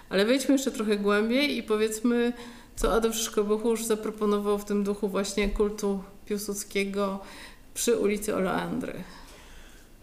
[0.10, 2.34] Ale wejdźmy jeszcze trochę głębiej i powiedzmy,
[2.76, 7.20] co Adolf Szkobochusz zaproponował w tym duchu właśnie kultu Piłsudskiego
[7.74, 8.94] przy ulicy Oleandry.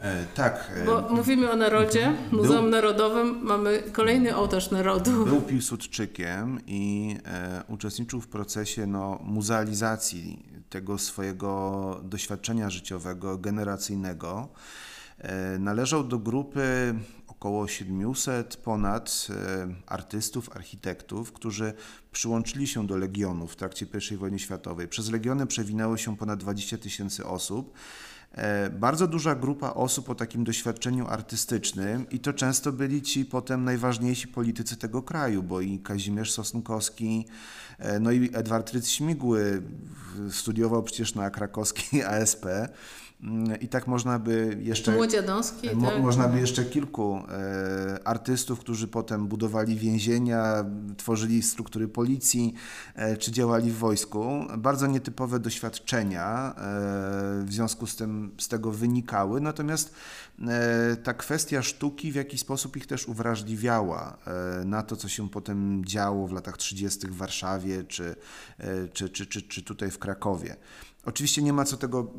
[0.00, 0.70] E, tak.
[0.76, 2.36] E, Bo mówimy o narodzie, mhm.
[2.36, 5.24] Muzeum był, Narodowym, mamy kolejny ołtarz narodu.
[5.24, 14.48] Był Piłsudczykiem i e, uczestniczył w procesie no, muzealizacji tego swojego doświadczenia życiowego, generacyjnego.
[15.18, 16.94] E, należał do grupy
[17.40, 21.72] około 700 ponad e, artystów, architektów, którzy
[22.12, 24.88] przyłączyli się do Legionów w trakcie I wojny światowej.
[24.88, 27.74] Przez Legiony przewinęło się ponad 20 tysięcy osób.
[28.32, 33.64] E, bardzo duża grupa osób o takim doświadczeniu artystycznym i to często byli ci potem
[33.64, 37.26] najważniejsi politycy tego kraju, bo i Kazimierz Sosnkowski,
[37.78, 39.62] e, no i Edward Rydz-Śmigły
[40.30, 42.46] studiował przecież na krakowskiej ASP.
[43.60, 44.92] I tak można by jeszcze.
[44.92, 46.02] Młodzianowski, mo, tak.
[46.02, 50.64] Można by jeszcze kilku e, artystów, którzy potem budowali więzienia,
[50.96, 52.54] tworzyli struktury policji,
[52.94, 54.44] e, czy działali w wojsku.
[54.58, 56.62] Bardzo nietypowe doświadczenia e,
[57.44, 59.40] w związku z tym z tego wynikały.
[59.40, 59.94] Natomiast
[60.48, 65.28] e, ta kwestia sztuki w jakiś sposób ich też uwrażliwiała e, na to, co się
[65.28, 67.06] potem działo w latach 30.
[67.06, 68.16] w Warszawie czy,
[68.58, 70.56] e, czy, czy, czy, czy tutaj w Krakowie.
[71.04, 72.12] Oczywiście nie ma co tego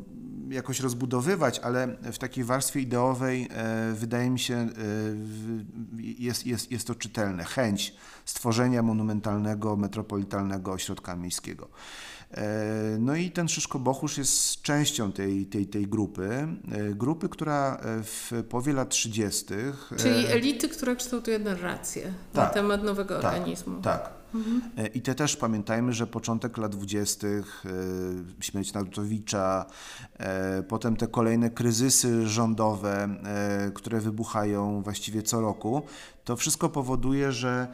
[0.48, 4.68] jakoś rozbudowywać, ale w takiej warstwie ideowej e, wydaje mi się, e,
[5.98, 7.44] jest, jest, jest to czytelne.
[7.44, 11.68] Chęć stworzenia monumentalnego, metropolitalnego ośrodka miejskiego.
[12.30, 16.48] E, no i ten Szyszko-Bochusz jest częścią tej, tej, tej grupy,
[16.94, 19.46] grupy, która w połowie lat 30.
[19.96, 23.80] Czyli elity, która kształtuje narrację tak, na temat nowego tak, organizmu.
[23.80, 24.21] Tak.
[24.34, 24.62] Mhm.
[24.94, 27.64] I te też pamiętajmy, że początek lat dwudziestych,
[28.40, 29.66] śmierć Narutowicza,
[30.68, 33.08] potem te kolejne kryzysy rządowe,
[33.74, 35.82] które wybuchają właściwie co roku,
[36.24, 37.68] to wszystko powoduje, że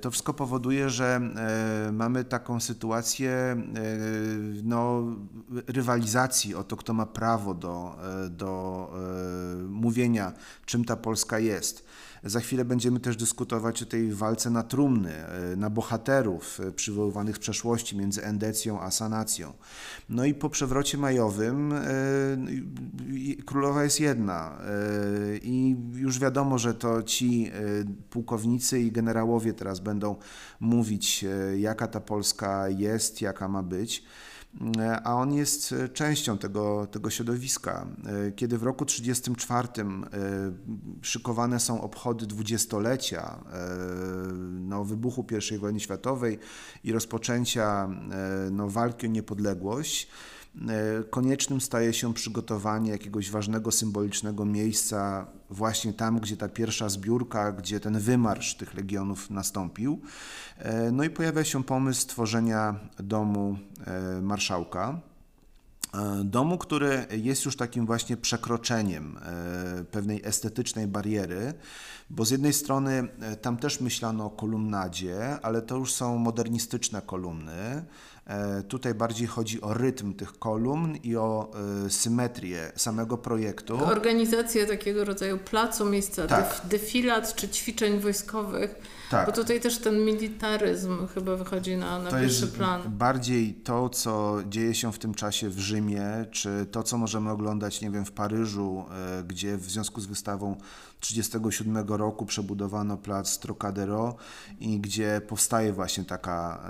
[0.00, 1.20] to wszystko powoduje, że
[1.92, 3.56] mamy taką sytuację
[4.64, 5.02] no,
[5.66, 7.96] rywalizacji o to, kto ma prawo do,
[8.30, 8.90] do
[9.68, 10.32] mówienia,
[10.66, 11.84] czym ta Polska jest.
[12.24, 17.36] Za chwilę będziemy też dyskutować o tej walce na trumny, e, na bohaterów e, przywoływanych
[17.36, 19.52] z przeszłości między endecją a sanacją.
[20.08, 21.82] No i po przewrocie majowym e,
[23.46, 24.58] królowa jest jedna
[25.42, 27.50] i już wiadomo, że to ci
[28.10, 29.23] pułkownicy i generałowie
[29.54, 30.16] teraz będą
[30.60, 31.24] mówić,
[31.56, 34.04] jaka ta Polska jest, jaka ma być
[35.04, 37.86] a on jest częścią tego, tego środowiska.
[38.36, 40.52] Kiedy w roku 1934 e,
[41.02, 43.68] szykowane są obchody dwudziestolecia e,
[44.52, 46.38] no, wybuchu I wojny światowej
[46.84, 50.33] i rozpoczęcia e, no, walki o niepodległość, E,
[51.10, 57.80] koniecznym staje się przygotowanie jakiegoś ważnego, symbolicznego miejsca właśnie tam, gdzie ta pierwsza zbiórka, gdzie
[57.80, 60.00] ten wymarsz tych legionów nastąpił.
[60.58, 65.00] E, no i pojawia się pomysł stworzenia domu e, marszałka.
[66.24, 69.18] Domu, który jest już takim właśnie przekroczeniem
[69.90, 71.54] pewnej estetycznej bariery,
[72.10, 73.08] bo z jednej strony
[73.42, 77.84] tam też myślano o kolumnadzie, ale to już są modernistyczne kolumny.
[78.26, 81.50] E, tutaj bardziej chodzi o rytm tych kolumn i o
[81.86, 83.84] e, symetrię samego projektu.
[83.84, 86.60] Organizację takiego rodzaju placu, miejsca tak.
[86.64, 88.74] defilat czy ćwiczeń wojskowych.
[89.10, 89.26] Tak.
[89.26, 92.82] Bo tutaj też ten militaryzm chyba wychodzi na, na to pierwszy plan.
[92.86, 97.80] Bardziej to, co dzieje się w tym czasie w Rzymie, czy to, co możemy oglądać,
[97.80, 100.56] nie wiem, w Paryżu, e, gdzie w związku z wystawą
[101.08, 104.16] 1937 roku przebudowano plac Trocadero
[104.60, 106.64] i gdzie powstaje właśnie taka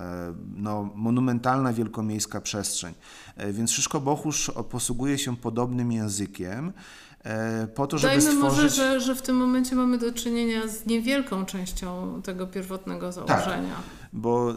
[0.56, 2.94] no, monumentalna wielkomiejska przestrzeń.
[3.36, 6.72] E, więc Szyszko Bochusz posługuje się podobnym językiem
[7.24, 8.62] e, po to, żeby Dajmy stworzyć...
[8.62, 13.74] może, że, że w tym momencie mamy do czynienia z niewielką częścią tego pierwotnego założenia.
[13.74, 14.54] Tak, bo e,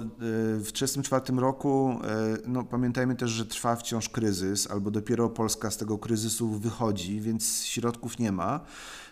[0.60, 2.00] w 1934 roku,
[2.48, 7.66] no pamiętajmy też, że trwa wciąż kryzys, albo dopiero Polska z tego kryzysu wychodzi, więc
[7.66, 8.60] środków nie ma.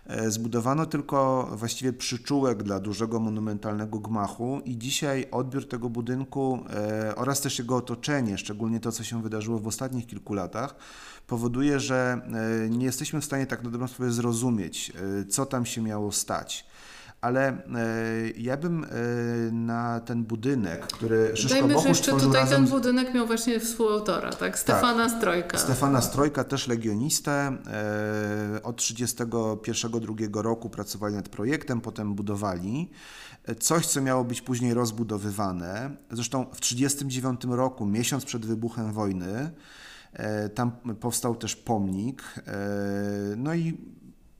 [0.08, 7.16] E, zbudowano tylko właściwie przyczółek dla dużego monumentalnego gmachu i dzisiaj odbiór tego budynku e,
[7.16, 10.76] oraz też jego otoczenie, szczególnie to, co się wydarzyło w ostatnich kilku latach,
[11.28, 12.22] powoduje, że
[12.66, 14.92] e, nie jesteśmy w stanie tak na dobrą sprawę zrozumieć,
[15.30, 16.66] co tam się miało stać
[17.26, 17.58] ale e,
[18.38, 18.88] ja bym e,
[19.52, 22.62] na ten budynek, który Szyszko Dajmy, że jeszcze tutaj razem...
[22.62, 24.60] ten budynek miał właśnie współautora, tak?
[24.60, 25.18] Stefana tak.
[25.18, 25.58] Strojka.
[25.58, 27.32] Stefana Strojka, też legionistę.
[27.32, 32.90] E, od 1931-1932 roku pracowali nad projektem, potem budowali.
[33.60, 35.96] Coś, co miało być później rozbudowywane.
[36.12, 39.52] Zresztą w 1939 roku, miesiąc przed wybuchem wojny,
[40.56, 42.24] tam powstał też pomnik.
[43.38, 43.78] No i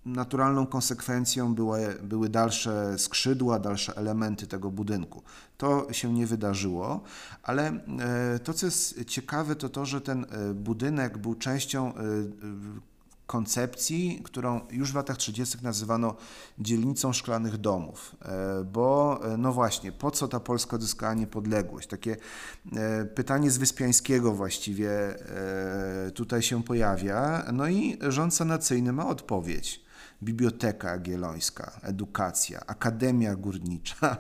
[0.06, 5.24] naturalną konsekwencją były, były dalsze skrzydła, dalsze elementy tego budynku.
[5.58, 7.04] To się nie wydarzyło,
[7.44, 12.02] ale e, to, co jest ciekawe, to to, że ten e, budynek był częścią e,
[13.28, 15.58] koncepcji, którą już w latach 30.
[15.62, 16.16] nazywano
[16.60, 18.16] dzielnicą szklanych domów.
[18.74, 21.88] Bo, no właśnie, po co ta Polska odzyskała niepodległość?
[21.88, 22.18] Takie
[23.16, 24.90] pytanie z Wyspiańskiego właściwie
[26.14, 27.46] tutaj się pojawia.
[27.54, 29.85] No i rząd sanacyjny ma odpowiedź.
[30.26, 34.18] Biblioteka Jagiellońska, edukacja, Akademia Górnicza,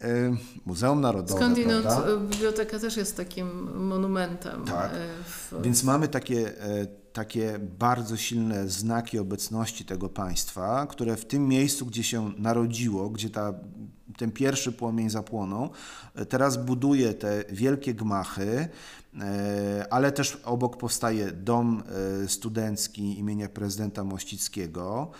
[0.66, 1.40] Muzeum Narodowe.
[1.40, 2.16] Skądinąd prawda?
[2.16, 4.64] biblioteka też jest takim monumentem.
[4.64, 4.92] Tak.
[4.92, 5.62] E, w...
[5.62, 11.86] Więc mamy takie, e, takie bardzo silne znaki obecności tego państwa, które w tym miejscu,
[11.86, 13.54] gdzie się narodziło, gdzie ta
[14.18, 15.70] ten pierwszy płomień zapłonął.
[16.14, 18.68] E, teraz buduje te wielkie gmachy, e,
[19.90, 21.82] ale też obok powstaje dom
[22.24, 25.10] e, studencki imienia prezydenta Mościckiego,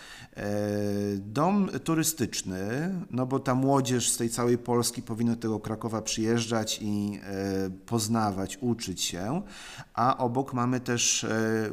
[1.19, 6.79] dom turystyczny, no bo ta młodzież z tej całej Polski powinna do tego Krakowa przyjeżdżać
[6.83, 7.21] i
[7.87, 9.43] poznawać, uczyć się,
[9.95, 11.27] a obok mamy też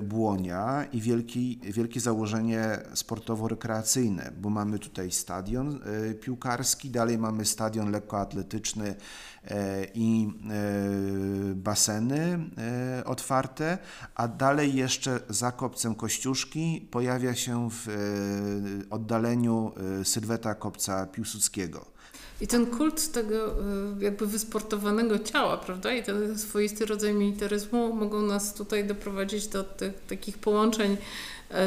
[0.04, 5.80] Błonia i wielki, wielkie założenie sportowo-rekreacyjne, bo mamy tutaj stadion
[6.22, 8.96] piłkarski, dalej mamy stadion lekkoatletyczny e,
[9.94, 13.78] i e, baseny e, otwarte,
[14.16, 17.92] a dalej jeszcze za kopcem Kościuszki pojawia się w e,
[18.90, 19.72] oddaleniu
[20.02, 21.96] e, sylweta kopca Piłsudskiego.
[22.42, 23.56] I ten kult tego
[24.00, 25.94] jakby wysportowanego ciała, prawda?
[25.94, 30.98] I ten swoisty rodzaj militaryzmu mogą nas tutaj doprowadzić do tych takich połączeń e,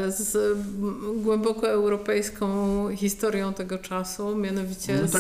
[0.09, 2.47] z m, głęboko europejską
[2.97, 5.11] historią tego czasu, mianowicie No z,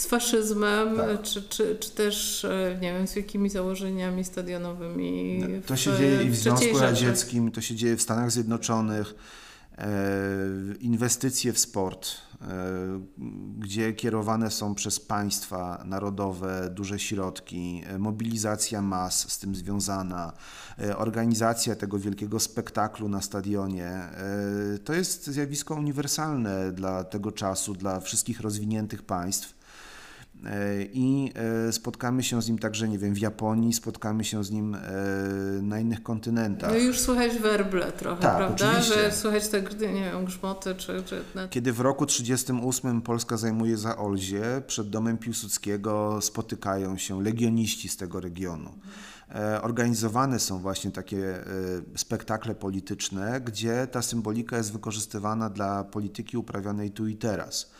[0.00, 1.22] z faszyzmem, Tak.
[1.22, 5.44] czy, czy, czy też, e, nie wiem, z wielkimi założeniami stadionowymi.
[5.66, 6.78] To się w- dzieje i w Związku.
[6.78, 9.14] Radzieckim, to się dzieje w Stanach Zjednoczonych.
[9.80, 12.46] E, inwestycje w sport, e,
[13.58, 20.32] gdzie kierowane są przez państwa narodowe duże środki, e, mobilizacja mas z tym związana,
[20.96, 24.00] organizacja tego wielkiego spektaklu na stadionie.
[24.84, 29.59] To jest zjawisko uniwersalne dla tego czasu, dla wszystkich rozwiniętych państw.
[30.46, 31.32] E, I
[31.68, 34.80] e, spotkamy się z nim także, nie wiem, w Japonii, spotkamy się z nim e,
[35.62, 36.70] na innych kontynentach.
[36.70, 38.66] No już słychać werble trochę, Tak, prawda?
[38.66, 38.94] oczywiście.
[38.94, 39.62] Że słychać te,
[39.92, 45.18] nie wiem, grzmoty, czy, czy na Kiedy w roku 1938 Polska zajmuje Zaolzie, przed domem
[45.18, 48.70] Piłsudskiego spotykają się legioniści z tego regionu.
[49.62, 51.44] Organizowane są właśnie takie
[51.96, 57.70] spektakle polityczne, gdzie ta symbolika jest wykorzystywana dla polityki uprawianej tu i teraz.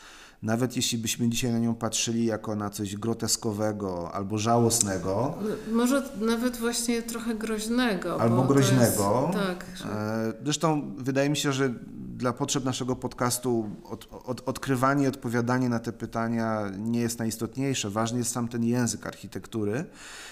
[0.43, 5.38] Nawet jeśli byśmy dzisiaj na nią patrzyli jako na coś groteskowego albo żałosnego,
[5.72, 8.20] Może nawet właśnie trochę groźnego.
[8.20, 9.30] Albo groźnego.
[9.32, 9.66] Jest, tak.
[9.76, 11.74] że- E, Zresztą wydaje mi się, że
[12.16, 17.91] dla potrzeb naszego podcastu od, od, odkrywanie i odpowiadanie na te pytania nie jest najistotniejsze.
[17.91, 19.84] Ważny jest sam ten język architektury,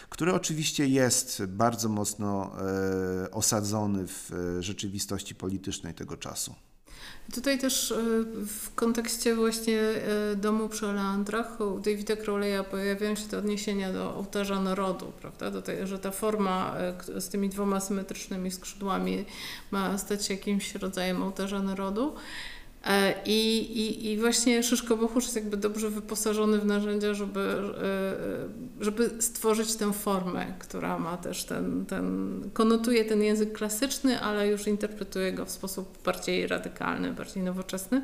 [0.09, 2.51] który oczywiście jest bardzo mocno
[3.25, 6.55] e, osadzony w e, rzeczywistości politycznej tego czasu.
[7.35, 7.97] Tutaj też e,
[8.47, 14.14] w kontekście właśnie e, domu przy Leandrach u Davida Crowley'a pojawiają się te odniesienia do
[14.16, 15.51] ołtarza narodu, prawda?
[15.51, 16.76] Do tej, że ta forma
[17.16, 19.24] e, z tymi dwoma symetrycznymi skrzydłami
[19.70, 22.14] ma stać się jakimś rodzajem ołtarza narodu.
[22.89, 27.41] E, I, i, I właśnie Szyszko Bochusz jest jakby dobrze wyposażony w narzędzia, żeby,
[28.80, 34.49] e, żeby stworzyć tę formę, która ma też ten, ten, konotuje ten język klasyczny, ale
[34.49, 38.03] już interpretuje go w sposób bardziej radykalny, bardziej nowoczesny.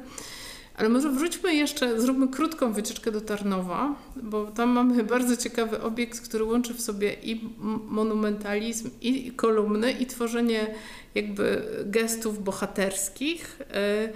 [0.76, 6.20] Ale może wróćmy jeszcze, zróbmy krótką wycieczkę do Tarnowa, bo tam mamy bardzo ciekawy obiekt,
[6.20, 7.51] który łączy w sobie i
[7.89, 10.74] monumentalizm, i kolumny, i tworzenie
[11.15, 13.59] jakby gestów bohaterskich.
[13.71, 14.09] E,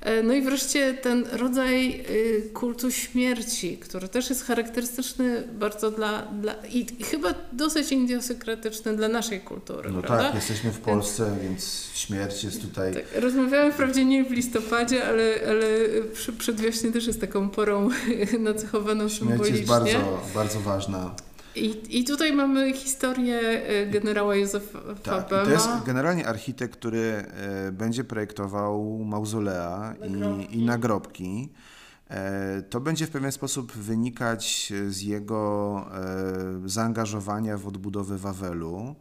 [0.00, 6.22] e, No i wreszcie ten rodzaj y, kultu śmierci, który też jest charakterystyczny bardzo dla,
[6.22, 10.24] dla i chyba dosyć idiosynkratyczny dla naszej kultury, No prawda?
[10.24, 12.94] tak, jesteśmy w Polsce, więc śmierć jest tutaj.
[12.94, 15.66] Tak, rozmawiamy wprawdzie nie w listopadzie, ale, ale
[16.14, 17.88] przy, przedwiośnie też jest taką porą
[18.38, 19.56] nacechowaną Śmierć symbolicznie.
[19.56, 21.14] jest bardzo, bardzo ważna.
[21.56, 25.44] I, I tutaj mamy historię e, generała Józefa Tak, Bema.
[25.44, 29.94] to jest generalnie architekt, który e, będzie projektował mauzolea
[30.50, 31.52] i, i nagrobki.
[32.10, 35.84] E, To będzie w pewien sposób wynikać z jego
[36.64, 38.94] zaangażowania w odbudowę Wawelu,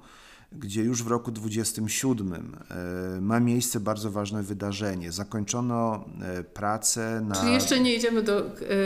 [0.60, 2.34] gdzie już w roku 27
[3.18, 5.12] e, ma miejsce bardzo ważne wydarzenie.
[5.12, 7.36] Zakończono e, pracę na...
[7.36, 8.40] Czyli jeszcze nie idziemy do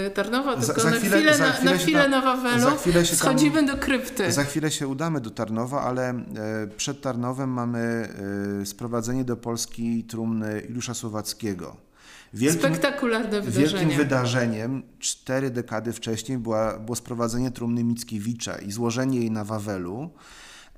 [0.05, 2.21] e, Tarnowa, Za- tylko za na chwilę- chwilę, za na, chwilę na, się chwilę na
[2.21, 4.31] Wawelu za chwilę się tam- schodzimy do krypty.
[4.31, 6.23] Za chwilę się udamy do Tarnowa, ale
[6.77, 8.09] przed Tarnowem mamy
[8.65, 11.75] sprowadzenie do Polski trumny Juliusza Słowackiego.
[12.33, 13.67] Wielkim, Spektakularne wydarzenie.
[13.67, 20.09] wielkim wydarzeniem cztery dekady wcześniej była, było sprowadzenie trumny Mickiewicza i złożenie jej na Wawelu.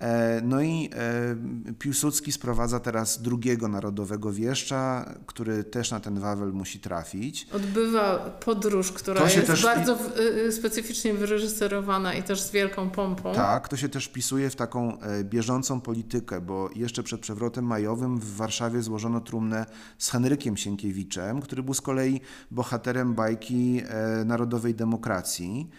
[0.01, 6.53] E, No i e, Piłsudski sprowadza teraz drugiego narodowego wieszcza, który też na ten Wawel
[6.53, 7.47] musi trafić.
[7.53, 13.33] Odbywa podróż, która jest też- bardzo w, y, specyficznie wyreżyserowana i też z wielką pompą.
[13.33, 18.19] Tak, to się też wpisuje w taką e, bieżącą politykę, bo jeszcze przed przewrotem majowym
[18.19, 19.65] w Warszawie złożono trumnę
[19.97, 22.21] z Henrykiem Sienkiewiczem, który był z kolei
[22.51, 23.81] bohaterem bajki
[24.25, 25.69] narodowej demokracji.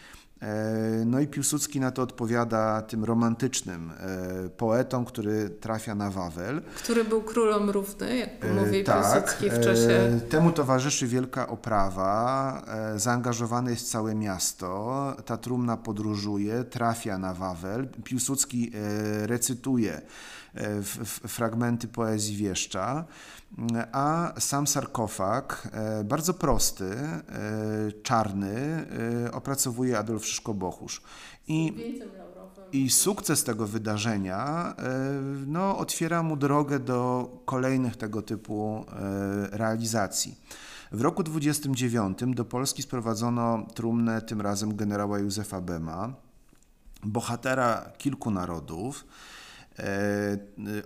[0.43, 6.63] E, No i Piłsudski na to odpowiada tym romantycznym e, poetą, który trafia na Wawel.
[6.77, 12.63] Który był królom równy, jak E, mówi Piłsudski w czasie Temu towarzyszy wielka oprawa,
[12.97, 18.73] zaangażowane jest całe miasto, ta trumna podróżuje, trafia na Wawel, Piłsudski
[19.23, 20.01] recytuje
[21.29, 23.05] fragmenty poezji wieszcza,
[23.93, 27.23] a sam sarkofag, e, bardzo prosty, e,
[28.03, 28.87] czarny,
[29.27, 31.03] e, opracowuje Adolf Szyszko-Bochusz.
[31.49, 31.73] I
[32.73, 34.75] i sukces tego wydarzenia
[35.47, 38.85] no, otwiera mu drogę do kolejnych tego typu
[39.51, 40.37] realizacji.
[40.93, 46.13] W roku 29 do Polski sprowadzono trumnę tym razem generała Józefa Bema,
[47.03, 49.05] bohatera kilku narodów.
[49.79, 50.39] E,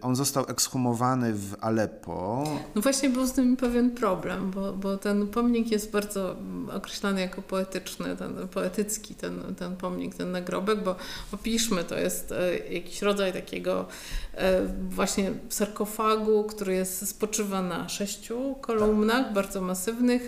[0.03, 2.45] On został ekshumowany w Aleppo.
[2.75, 6.37] No właśnie był z tym pewien problem, bo, bo ten pomnik jest bardzo
[6.73, 10.97] określany jako poetyczny, ten, poetycki ten, ten pomnik, ten nagrobek, bo
[11.33, 13.87] opiszmy, to jest e, jakiś rodzaj takiego
[14.35, 20.23] e, właśnie sarkofagu, który jest, spoczywa na sześciu kolumnach bardzo masywnych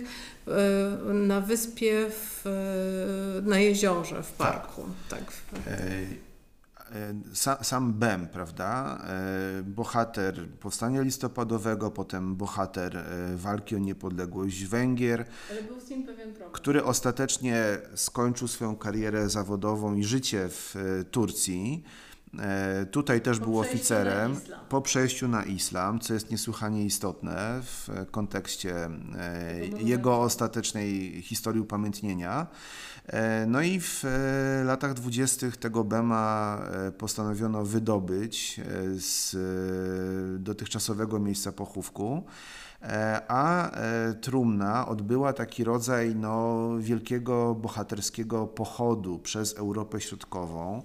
[1.14, 2.44] na wyspie, w,
[3.42, 4.82] na jeziorze, w parku.
[5.09, 5.20] Tak.
[5.22, 6.28] Sa,
[7.62, 8.99] sam Bem, prawda?
[9.59, 16.07] E, Bohater powstania listopadowego, potem bohater e, walki o niepodległość Węgier, Ale był z nim
[16.07, 16.53] pewien problem.
[16.53, 21.84] który ostatecznie skończył swoją karierę zawodową i życie w e, Turcji.
[22.39, 24.37] E, Tutaj też Po był oficerem
[24.68, 28.91] po przejściu na islam, co jest niesłychanie istotne w e, kontekście e,
[29.79, 32.47] jego ostatecznej historii upamiętnienia.
[33.47, 34.05] No i w
[34.64, 36.62] latach dwudziestych tego Bema
[36.99, 38.61] postanowiono wydobyć
[38.97, 39.37] z
[40.43, 42.24] dotychczasowego miejsca pochówku.
[42.83, 50.83] E, A e, trumna odbyła taki rodzaj no, wielkiego bohaterskiego pochodu przez Europę Środkową.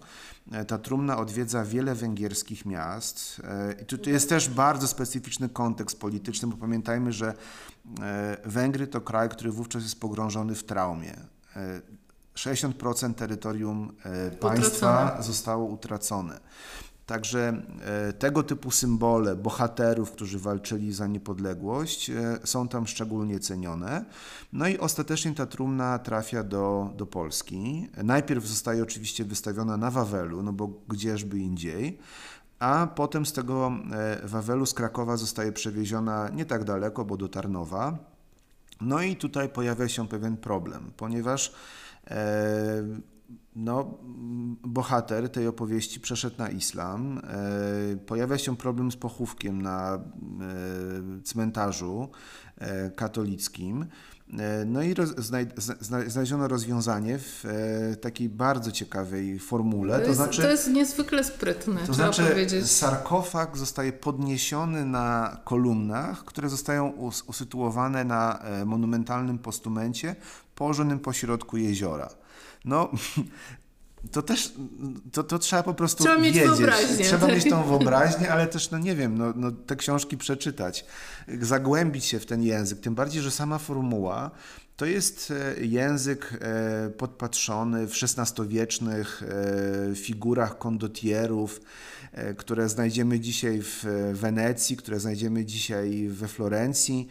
[0.51, 3.41] E, Ta trumna odwiedza wiele węgierskich miast.
[3.81, 7.33] I tu, tu jest też bardzo specyficzny kontekst polityczny, bo pamiętajmy, że
[8.45, 11.13] Węgry to kraj, który wówczas jest pogrążony w traumie.
[11.55, 11.81] E,
[12.35, 13.93] 60% terytorium
[14.39, 15.23] państwa Utracone.
[15.23, 16.39] zostało utracone.
[17.05, 24.05] Także e, tego typu symbole bohaterów, którzy walczyli za niepodległość, e, są tam szczególnie cenione.
[24.53, 27.89] No i ostatecznie ta trumna trafia do, do Polski.
[28.03, 31.99] Najpierw zostaje oczywiście wystawiona na Wawelu, no bo gdzieżby indziej.
[32.59, 37.27] A potem z tego e, Wawelu z Krakowa zostaje przewieziona nie tak daleko, bo do
[37.27, 37.97] Tarnowa.
[38.81, 41.53] No i tutaj pojawia się pewien problem, ponieważ
[43.55, 43.97] no,
[44.63, 47.21] bohater tej opowieści przeszedł na islam.
[47.23, 49.99] E, pojawia się problem z pochówkiem na e,
[51.23, 52.09] cmentarzu
[52.57, 53.85] e, katolickim.
[54.65, 55.09] No i roz,
[55.79, 57.43] znaleziono rozwiązanie w
[58.01, 59.93] takiej bardzo ciekawej formule.
[59.93, 62.71] To, To, jest, znaczy, to jest niezwykle sprytne, to trzeba znaczy powiedzieć.
[62.71, 70.15] sarkofag zostaje podniesiony na kolumnach, które zostają us, usytuowane na monumentalnym postumencie
[70.55, 72.09] położonym pośrodku jeziora.
[72.65, 72.91] No,
[74.11, 74.53] to też,
[75.11, 76.49] to, to trzeba po prostu Trzeba mieć wiedzieć.
[76.49, 77.05] wyobraźnię.
[77.05, 80.85] Trzeba mieć tą wyobraźnię, ale też, no nie wiem, no, no, te książki przeczytać,
[81.41, 84.31] zagłębić się w ten język, tym bardziej, że sama formuła
[84.77, 89.23] to jest e, język e, podpatrzony w XVI-wiecznych
[89.91, 91.61] e, figurach kondotierów,
[92.37, 97.07] które znajdziemy dzisiaj w Wenecji, które znajdziemy dzisiaj we Florencji.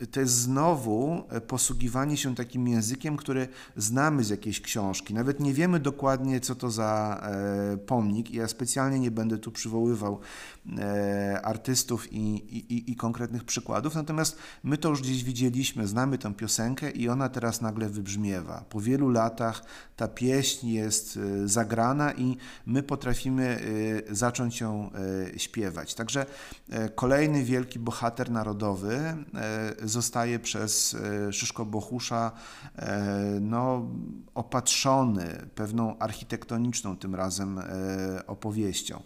[0.00, 5.14] E, To jest znowu e, posługiwanie się takim językiem, który znamy z jakiejś książki.
[5.14, 8.30] Nawet nie wiemy dokładnie, co to za e, pomnik.
[8.30, 10.20] Ja specjalnie nie będę tu przywoływał
[11.42, 16.90] artystów i, i, i konkretnych przykładów, natomiast my to już gdzieś widzieliśmy, znamy tę piosenkę
[16.90, 18.64] i ona teraz nagle wybrzmiewa.
[18.68, 19.64] Po wielu latach
[19.96, 22.36] ta pieśń jest zagrana i
[22.66, 23.60] my potrafimy
[24.10, 24.90] zacząć ją
[25.36, 25.94] śpiewać.
[25.94, 26.26] Także
[26.94, 32.32] kolejny wielki bohater narodowy e, zostaje przez e, Szyszko Bohusza
[32.76, 33.88] e, no,
[34.34, 37.60] opatrzony pewną architektoniczną tym razem
[38.26, 39.02] opowieścią.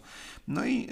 [0.47, 0.87] No i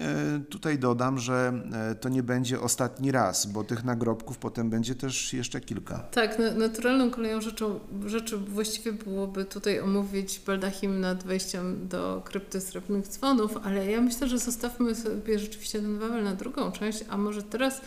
[0.49, 1.53] tutaj dodam, że
[2.01, 5.99] to nie będzie ostatni raz, bo tych nagrobków potem będzie też jeszcze kilka.
[5.99, 12.61] Tak, na, naturalną koleją rzeczą, rzeczy właściwie byłoby tutaj omówić baldachim nad wejściem do krypty
[12.61, 17.17] srebrnych dzwonów, ale ja myślę, że zostawmy sobie rzeczywiście ten Wawel na drugą część, a
[17.17, 17.81] może teraz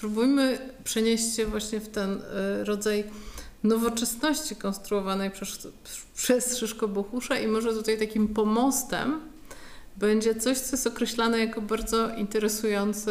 [0.00, 3.04] spróbujmy przenieść się właśnie w ten y, rodzaj
[3.64, 5.68] nowoczesności konstruowanej przez,
[6.14, 9.20] przez Szyszko Bohusza i może tutaj takim pomostem
[9.96, 13.10] będzie coś, co jest określane jako bardzo interesujący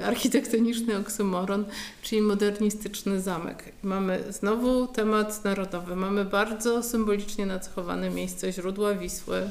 [0.00, 1.64] y, architektoniczny oksymoron,
[2.02, 3.72] czyli modernistyczny zamek.
[3.82, 5.96] Mamy znowu temat narodowy.
[5.96, 9.50] Mamy bardzo symbolicznie nacechowane miejsce źródła Wisły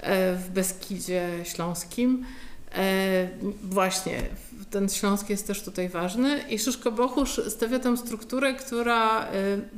[0.00, 2.24] e, w Beskidzie Śląskim.
[2.74, 3.28] E,
[3.62, 4.22] Właśnie,
[4.74, 9.30] ten Śląsk jest też tutaj ważny i Szyszko Bochusz stawia tam strukturę, która e,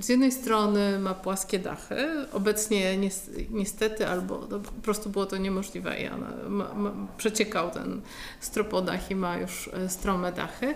[0.03, 5.37] z jednej strony ma płaskie dachy, obecnie nies- niestety albo no, po prostu było to
[5.37, 8.01] niemożliwe i ona ma, ma, przeciekał ten
[8.41, 10.75] stropodach i ma już e, strome dachy.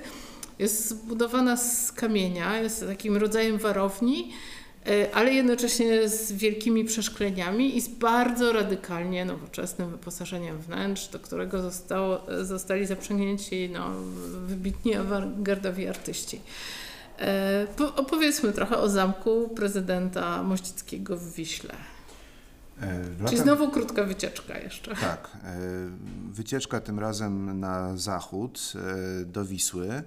[0.59, 4.33] Jest zbudowana z kamienia, jest takim rodzajem warowni,
[5.13, 12.21] ale jednocześnie z wielkimi przeszkleniami i z bardzo radykalnie nowoczesnym wyposażeniem wnętrz, do którego zostało,
[12.43, 13.91] zostali zaprzęgnięci no,
[14.47, 16.41] wybitni awangardowi artyści.
[17.19, 21.75] E, po, opowiedzmy trochę o zamku prezydenta Mościckiego w Wiśle.
[22.81, 24.97] E, w Czyli znowu krótka wycieczka jeszcze.
[24.97, 25.31] Tak.
[25.45, 25.59] e,
[26.33, 30.03] Wycieczka tym razem na zachód, e, do Wisły.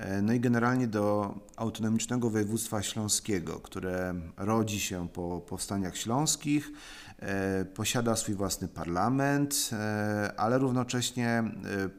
[0.00, 6.70] E, No i generalnie do autonomicznego województwa śląskiego, które rodzi się po powstaniach śląskich,
[7.18, 11.42] e, posiada swój własny parlament, e, ale równocześnie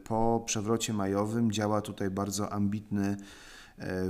[0.04, 3.16] po przewrocie majowym działa tutaj bardzo ambitny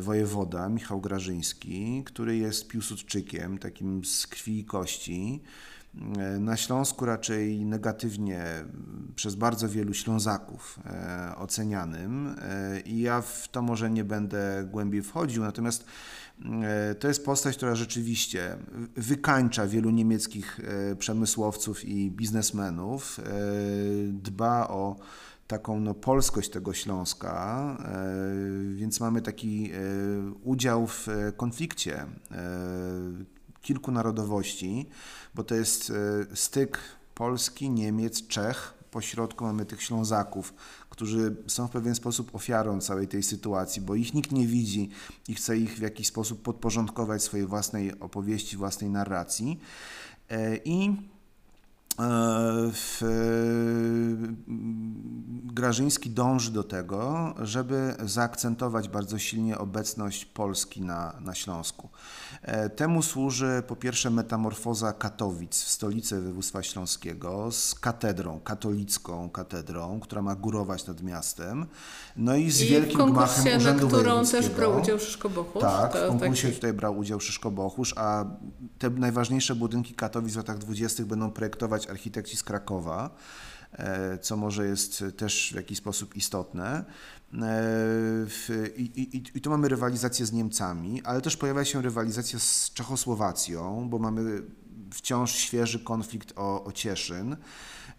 [0.00, 5.42] wojewoda Michał Grażyński, który jest Piłsudczykiem, takim z krwi i kości.
[6.00, 8.44] E, Na Śląsku raczej negatywnie
[9.14, 15.02] przez bardzo wielu Ślązaków e, ocenianym e, i ja w to może nie będę głębiej
[15.02, 15.84] wchodził, natomiast
[16.98, 18.56] to jest postać, która rzeczywiście
[18.96, 20.60] wykańcza wielu niemieckich
[20.98, 23.20] przemysłowców i biznesmenów,
[24.08, 24.96] dba o
[25.46, 27.76] taką no, polskość tego Śląska,
[28.74, 29.70] więc mamy taki
[30.44, 32.06] udział w konflikcie
[33.62, 34.88] kilku narodowości,
[35.34, 36.78] bo to jest e, styk
[37.14, 38.74] Polski, Niemiec, Czech.
[38.90, 40.54] Po środku mamy tych Ślązaków,
[40.90, 44.90] którzy są w pewien sposób ofiarą całej tej sytuacji, bo ich nikt nie widzi
[45.28, 49.60] i chce ich w jakiś sposób podporządkować swojej własnej opowieści, własnej narracji.
[50.30, 50.96] E, I
[55.44, 61.88] Grażyński dąży do tego, żeby zaakcentować bardzo silnie obecność Polski na, na Śląsku.
[62.42, 70.00] E, Temu służy po pierwsze metamorfoza Katowic w stolicy województwa śląskiego z katedrą, katolicką katedrą,
[70.00, 71.66] która ma górować nad miastem.
[72.16, 75.62] No i z I wielkim gmachem na Urzędu którą też brał udział Szyszko Bochusz.
[75.62, 78.24] Tak, w konkursie taki- tutaj brał udział Szyszko Bochusz, a
[78.78, 81.04] te najważniejsze budynki Katowic w latach 20.
[81.04, 83.10] będą projektować architekci z Krakowa,
[83.72, 86.84] e, co może jest też w jakiś sposób istotne.
[87.34, 92.70] E, I, i, I tu mamy rywalizację z Niemcami, ale też pojawia się rywalizacja z
[92.74, 94.42] Czechosłowacją, bo mamy
[94.92, 97.36] wciąż świeży konflikt o, o Cieszyn.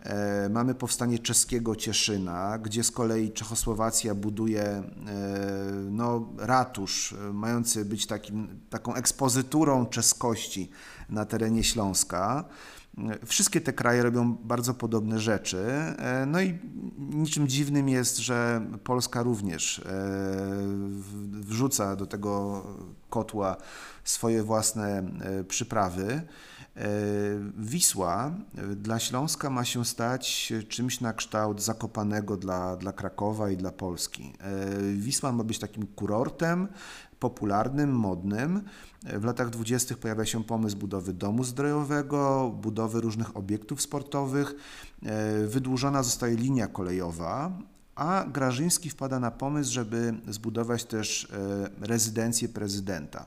[0.04, 4.84] E, Mamy powstanie czeskiego Cieszyna, gdzie z kolei Czechosłowacja buduje
[5.92, 10.70] no, ratusz mający być takim, taką ekspozyturą czeskości
[11.10, 12.46] na terenie Śląska.
[13.26, 15.58] Wszystkie te kraje robią bardzo podobne rzeczy.
[15.58, 16.60] e, No i
[17.00, 19.84] niczym dziwnym jest, że Polska również e,
[21.42, 22.64] wrzuca do tego
[23.10, 23.58] kotła
[24.04, 26.22] swoje własne e, przyprawy.
[27.58, 28.32] Wisła
[28.76, 34.34] dla Śląska ma się stać czymś na kształt Zakopanego dla, dla Krakowa i dla Polski.
[34.96, 36.68] Wisła ma być takim kurortem
[37.24, 38.62] popularnym, modnym.
[39.04, 44.56] W latach dwudziestych pojawia się pomysł budowy domu zdrojowego, budowy różnych obiektów sportowych.
[45.06, 47.52] E, Wydłużona zostaje linia kolejowa,
[47.96, 51.28] a Grażyński wpada na pomysł, żeby zbudować też
[51.82, 53.26] e, rezydencję prezydenta.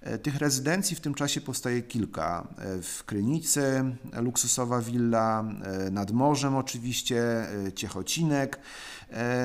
[0.00, 2.48] E, Tych rezydencji w tym czasie powstaje kilka.
[2.82, 5.44] W Krynicy luksusowa willa,
[5.90, 8.60] nad morzem oczywiście, Ciechocinek,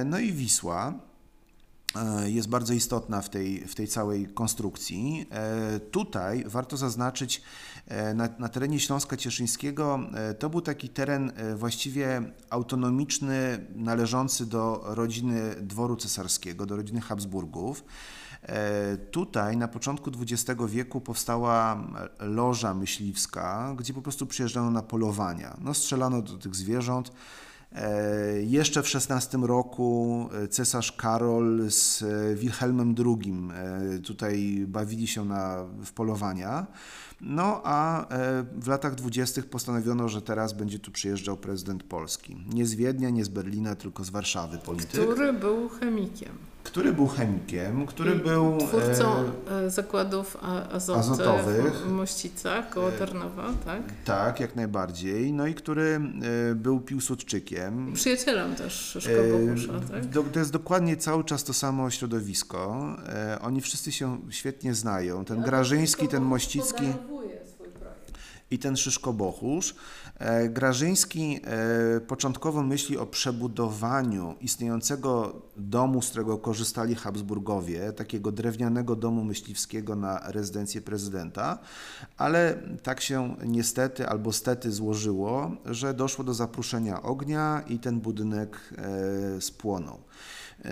[0.06, 0.94] no i Wisła
[2.26, 5.26] jest bardzo istotna w tej, w tej całej konstrukcji.
[5.32, 7.42] E, Tutaj warto zaznaczyć,
[7.88, 14.46] e, na, na terenie Śląska Cieszyńskiego e, to był taki teren e, właściwie autonomiczny, należący
[14.46, 17.84] do rodziny dworu cesarskiego, do rodziny Habsburgów.
[18.44, 21.88] E, Tutaj na początku XX wieku powstała
[22.20, 25.58] loża myśliwska, gdzie po prostu przyjeżdżano na polowania.
[25.62, 27.12] No, strzelano do tych zwierząt.
[27.76, 33.34] E, Jeszcze w XVI roku e, cesarz Karol z e, Wilhelmem II
[34.04, 36.68] tutaj bawili się na, w polowania.
[37.26, 42.38] No a e, w latach dwudziestych postanowiono, że teraz będzie tu przyjeżdżał prezydent Polski.
[42.54, 44.90] Nie z Wiednia, nie z Berlina, tylko z Warszawy polityk.
[45.02, 46.30] Który był chemikiem.
[46.64, 49.16] Który był chemikiem, który I był Twórcą
[49.52, 51.74] e, e, zakładów a- azoty azotowych.
[51.74, 53.82] w Mościcach koło Tarnowa, tak?
[54.06, 56.02] tak, jak najbardziej, no i który
[56.52, 57.94] e, był Piłsudczykiem.
[57.94, 60.06] Przyjacielem też Szyszko E, tak?
[60.06, 62.86] do- To jest dokładnie cały czas to samo środowisko.
[63.08, 65.26] E, Oni wszyscy się świetnie znają.
[65.26, 66.84] Ten Grażyński, ten Mościcki.
[68.54, 69.76] I ten Szyszko Bochusz.
[70.20, 78.96] E, Grażyński e, początkowo myśli o przebudowaniu istniejącego domu, z którego korzystali Habsburgowie, takiego drewnianego
[78.96, 81.60] domu myśliwskiego na rezydencję prezydenta,
[82.18, 88.74] ale tak się niestety albo stety złożyło, że doszło do zapruszenia ognia i ten budynek
[89.38, 90.00] e, spłonął.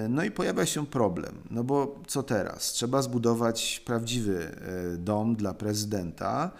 [0.09, 2.71] No i pojawia się problem, no bo co teraz?
[2.71, 4.55] Trzeba zbudować prawdziwy
[4.97, 6.51] dom dla prezydenta.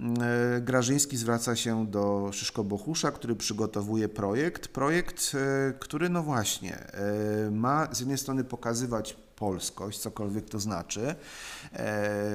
[0.00, 4.68] E, Grażyński zwraca się do Szyszko Bohusza, który przygotowuje projekt.
[4.68, 11.14] Projekt, e, który no właśnie e, ma z jednej strony pokazywać polskość, cokolwiek to znaczy.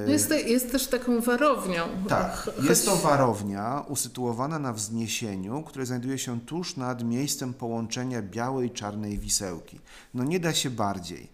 [0.06, 1.88] No Jest, jest też taką warownią.
[2.08, 8.68] tak, jest to warownia usytuowana na wzniesieniu, które znajduje się tuż nad miejscem połączenia białej
[8.68, 9.80] i czarnej wisełki.
[10.14, 11.33] No nie da się bardziej.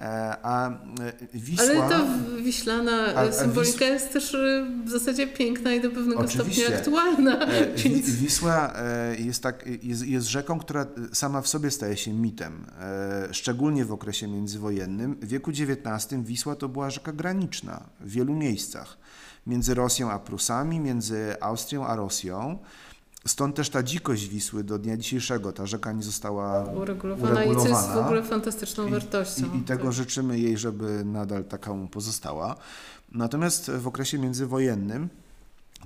[0.00, 0.76] E, A e,
[1.34, 1.64] Wisła...
[1.64, 2.06] Ale ta
[2.42, 4.36] wiślana A- a symbolika Wisł- jest też
[4.84, 6.62] w zasadzie piękna i do pewnego Oczywiście.
[6.62, 7.46] stopnia aktualna.
[7.46, 11.70] E, Wi- Więc Wisła e, jest, tak, jest, jest rzeką, która e, sama w sobie
[11.70, 15.14] staje się mitem, e, szczególnie w okresie międzywojennym.
[15.14, 18.98] W wieku XIX Wisła to była rzeka graniczna w wielu miejscach,
[19.46, 22.58] między Rosją a Prusami, między Austrią a Rosją.
[23.26, 25.52] Stąd też ta dzikość Wisły do dnia dzisiejszego.
[25.52, 28.06] Ta rzeka nie została uregulowana i co jest w uregulowana.
[28.06, 29.42] ogóle fantastyczną wartością.
[29.54, 29.92] I, i tego Tak.
[29.92, 32.56] życzymy jej, żeby nadal taką pozostała.
[33.12, 35.08] Natomiast w okresie międzywojennym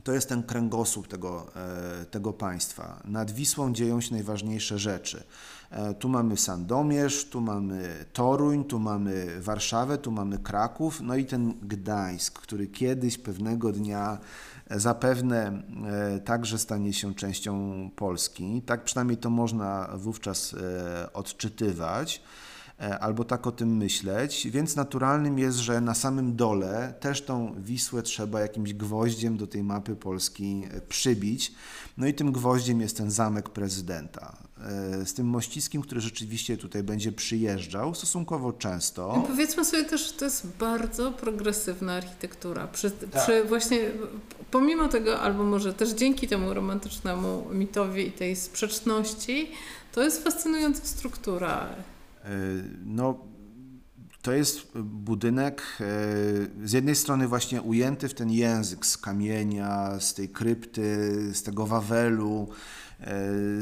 [0.05, 3.01] to jest ten kręgosłup tego, e, tego państwa.
[3.05, 5.23] Nad Wisłą dzieją się najważniejsze rzeczy.
[5.71, 11.25] E, Tu mamy Sandomierz, tu mamy Toruń, tu mamy Warszawę, tu mamy Kraków, no i
[11.25, 14.19] ten Gdańsk, który kiedyś pewnego dnia
[14.69, 18.63] e, zapewne e, także stanie się częścią Polski.
[18.67, 20.57] Tak przynajmniej to można wówczas
[21.13, 22.23] odczytywać
[22.81, 28.03] albo tak o tym myśleć, więc naturalnym jest, że na samym dole też tą Wisłę
[28.03, 31.53] trzeba jakimś gwoździem do tej mapy Polski e, przybić.
[31.99, 34.37] No i tym gwoździem jest ten zamek prezydenta.
[35.01, 39.23] E, Z tym mościskiem, który rzeczywiście tutaj będzie przyjeżdżał stosunkowo często.
[39.25, 42.67] I powiedzmy sobie też, że to jest bardzo progresywna architektura.
[42.67, 43.23] Przy, Tak.
[43.23, 43.79] przy właśnie,
[44.51, 49.51] pomimo tego, albo może też dzięki temu romantycznemu mitowi i tej sprzeczności,
[49.93, 51.67] to jest fascynująca struktura.
[52.31, 52.33] E,
[52.85, 53.19] No,
[54.23, 55.85] to jest budynek e,
[56.69, 61.67] z jednej strony właśnie ujęty w ten język z kamienia, z tej krypty, z tego
[61.67, 62.49] Wawelu,
[63.01, 63.05] e,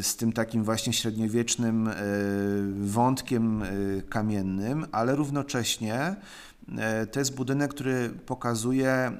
[0.03, 1.91] z tym takim właśnie średniowiecznym
[2.81, 3.62] wątkiem
[4.09, 6.16] kamiennym, ale równocześnie
[7.12, 9.14] to jest budynek, który pokazuje, e,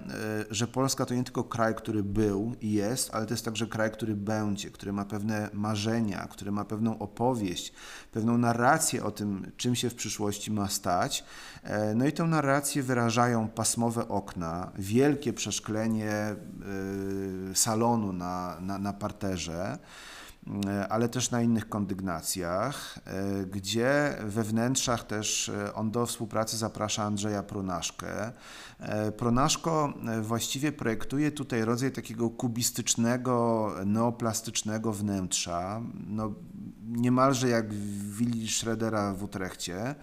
[0.51, 3.91] że Polska to nie tylko kraj, który był i jest, ale to jest także kraj,
[3.91, 7.73] który będzie, który ma pewne marzenia, który ma pewną opowieść,
[8.13, 11.25] pewną narrację o tym, czym się w przyszłości ma stać.
[11.63, 16.37] E, No i tę narrację wyrażają pasmowe okna, wielkie przeszklenie e,
[17.55, 20.18] salonu na, na, na parterze e,
[20.89, 27.03] ale też na innych kondygnacjach, e, gdzie we wnętrzach też e, on do współpracy zaprasza
[27.03, 28.33] Andrzeja Pronaszkę.
[28.81, 36.33] E, Pronaszko e, właściwie projektuje tutaj rodzaj takiego kubistycznego, neoplastycznego wnętrza, no,
[36.89, 39.95] niemalże jak w willi Schroedera w Utrechcie.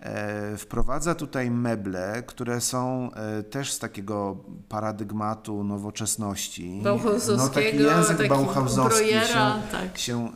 [0.00, 4.36] E, Wprowadza tutaj meble, które są e, też z takiego
[4.68, 6.80] paradygmatu nowoczesności.
[6.82, 6.98] No,
[7.54, 9.98] taki język taki bauhausowski Breuera, się, tak.
[9.98, 10.30] się e,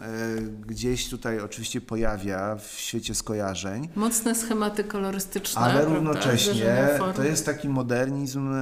[0.66, 3.88] gdzieś tutaj oczywiście pojawia w świecie skojarzeń.
[3.96, 5.60] Mocne schematy kolorystyczne.
[5.60, 8.54] Ale równocześnie to jest taki modernizm,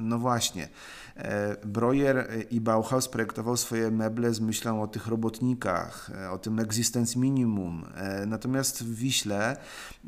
[0.00, 0.68] no właśnie.
[1.16, 6.58] E, Breuer i Bauhaus projektował swoje meble z myślą o tych robotnikach, e, o tym
[6.60, 7.84] existence minimum.
[7.94, 9.56] E, Natomiast w Wiśle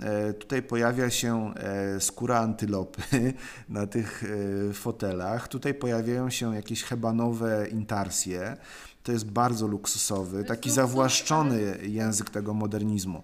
[0.03, 3.03] e, tutaj pojawia się e, skóra antylopy
[3.69, 4.25] na tych
[4.71, 5.49] e, fotelach.
[5.49, 8.57] Tutaj pojawiają się jakieś hebanowe intarsje.
[9.03, 13.23] To jest bardzo luksusowy, taki zawłaszczony język tego modernizmu.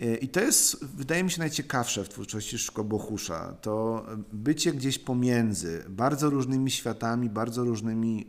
[0.00, 3.54] E, I to jest, wydaje mi się, najciekawsze w twórczości Szkobochusza.
[3.60, 8.26] To bycie gdzieś pomiędzy bardzo różnymi światami, bardzo różnymi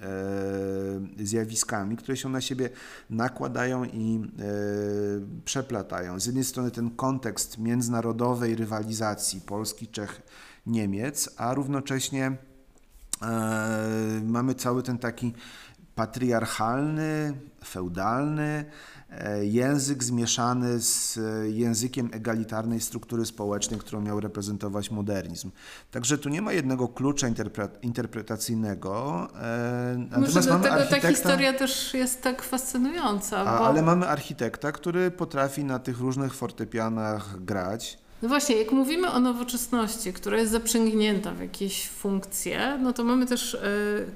[1.20, 2.70] e, zjawiskami, które się na siebie
[3.10, 4.44] nakładają i e,
[5.46, 6.20] przeplatają.
[6.20, 10.22] Z jednej strony ten kontekst międzynarodowej rywalizacji Polski, Czech,
[10.66, 12.38] Niemiec, a równocześnie
[13.22, 15.34] e, mamy cały ten taki
[15.96, 17.34] patriarchalny,
[17.66, 18.66] feudalny
[19.41, 25.51] język zmieszany z e, językiem egalitarnej struktury społecznej, którą miał reprezentować modernizm.
[25.91, 29.28] Także tu nie ma jednego klucza interpre- interpretacyjnego.
[29.41, 33.38] e, Może Natomiast mamy dlatego ta architekta, historia też jest tak fascynująca.
[33.38, 33.68] a, bo...
[33.68, 38.01] ale mamy architekta, który potrafi na tych różnych fortepianach grać.
[38.22, 43.26] No właśnie, jak mówimy o nowoczesności, która jest zaprzęgnięta w jakieś funkcje, no to mamy
[43.26, 43.60] też e,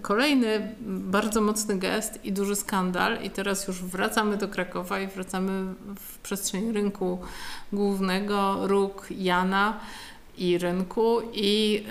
[0.02, 3.24] kolejny bardzo mocny gest i duży skandal.
[3.24, 7.20] I teraz już wracamy do Krakowa i wracamy w przestrzeń rynku
[7.74, 9.80] głównego, róg Jana
[10.38, 11.84] i rynku i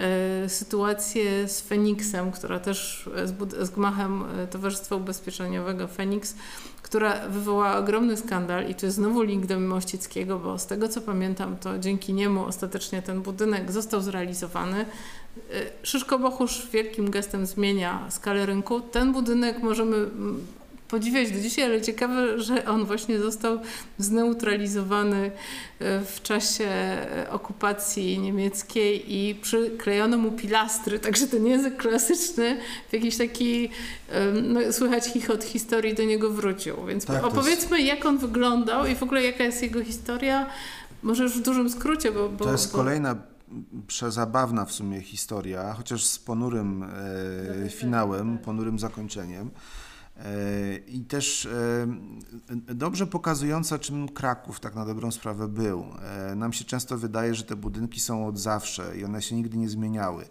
[0.45, 6.35] e, sytuację z Feniksem, która też e, z, z gmachem Towarzystwa Ubezpieczeniowego Feniks,
[6.85, 11.01] która wywołała ogromny skandal i to jest znowu link do Mościckiego, bo z tego co
[11.01, 14.80] pamiętam, to dzięki niemu ostatecznie ten budynek został zrealizowany.
[14.80, 18.80] Y, Szyszko Bochusz wielkim gestem zmienia skalę rynku.
[18.80, 20.47] Ten budynek możemy mm,
[20.95, 23.59] podziwiać do dzisiaj, ale ciekawe, że on właśnie został
[23.99, 25.30] zneutralizowany
[25.78, 32.92] e, w czasie e, okupacji niemieckiej i przyklejono mu pilastry, także ten język klasyczny w
[32.92, 33.70] jakiś taki,
[34.42, 36.86] no, słychać chichot historii do niego wrócił.
[36.86, 40.47] Więc Tak, opowiedzmy, jak on wyglądał i w ogóle jaka jest jego historia,
[41.03, 42.28] może już w dużym skrócie, bo...
[42.28, 42.78] bo To jest bo...
[42.78, 43.16] kolejna
[43.86, 49.51] przezabawna w sumie historia, chociaż z ponurym e, finałem, ponurym zakończeniem.
[50.87, 55.85] I też e, dobrze pokazująca, czym Kraków tak na dobrą sprawę był.
[56.31, 59.57] E, nam się często wydaje, że te budynki są od zawsze i one się nigdy
[59.57, 60.25] nie zmieniały.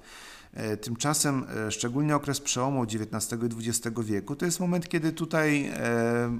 [0.54, 5.72] E, Tymczasem szczególnie okres przełomu XIX i XX wieku to jest moment, kiedy tutaj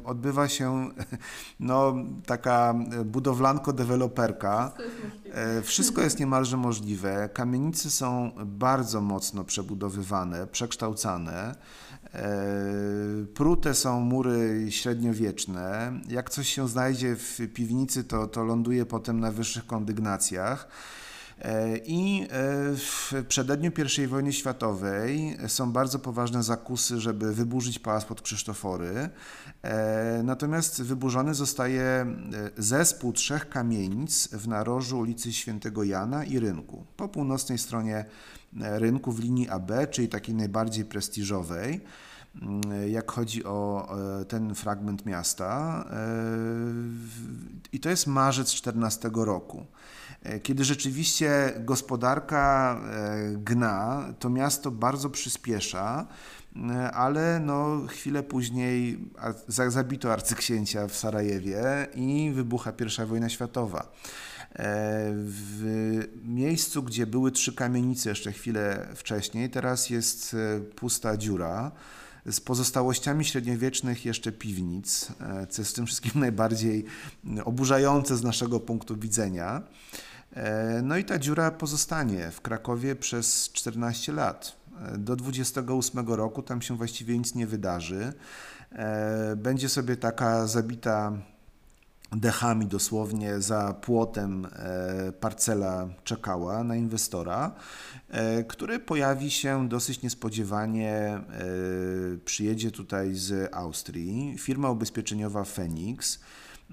[0.06, 0.90] odbywa się
[1.60, 2.76] no, taka
[3.06, 4.72] budowlanko-deweloperka.
[5.64, 7.30] Wszystko jest niemalże możliwe.
[7.34, 11.56] Kamienice są bardzo mocno przebudowywane, przekształcane.
[12.14, 15.94] E, Prute są mury średniowieczne.
[16.10, 20.68] Jak coś się znajdzie w piwnicy, to, to ląduje potem na wyższych kondygnacjach.
[21.44, 22.28] E, I e,
[22.76, 23.72] w przededniu
[24.04, 29.10] I wojny światowej są bardzo poważne zakusy, żeby wyburzyć pałac pod Krzysztofory.
[29.62, 32.06] E, Natomiast wyburzony zostaje
[32.58, 36.86] zespół trzech kamienic w narożu ulicy Świętego Jana i Rynku.
[36.98, 38.06] Po północnej stronie
[38.60, 41.82] rynku w linii AB, czyli takiej najbardziej prestiżowej
[42.42, 43.90] mm, jak chodzi o
[44.28, 45.86] ten fragment miasta.
[47.72, 49.66] I to jest marzec 14 roku.
[50.24, 56.08] E, Kiedy rzeczywiście gospodarka e, gna, to miasto bardzo przyspiesza,
[56.56, 59.00] e, ale no, chwilę później
[59.48, 63.92] zabito arcyksięcia w Sarajewie i wybucha I wojna światowa.
[65.16, 70.36] W miejscu, gdzie były trzy kamienice jeszcze chwilę wcześniej, teraz jest
[70.76, 71.72] pusta dziura
[72.26, 75.08] z pozostałościami średniowiecznych jeszcze piwnic,
[75.50, 76.86] co jest w tym wszystkim najbardziej
[77.46, 79.62] oburzające z naszego punktu widzenia.
[80.36, 84.56] E, No i ta dziura pozostanie w Krakowie przez 14 lat.
[84.94, 88.14] E, Do 28 roku tam się właściwie nic nie wydarzy.
[88.72, 91.14] E, Będzie sobie taka zabita
[92.12, 94.48] dechami dosłownie za płotem
[95.20, 97.52] parcela czekała na inwestora,
[98.48, 101.20] który pojawi się dosyć niespodziewanie,
[102.26, 106.20] przyjedzie tutaj z Austrii, firma ubezpieczeniowa Phoenix.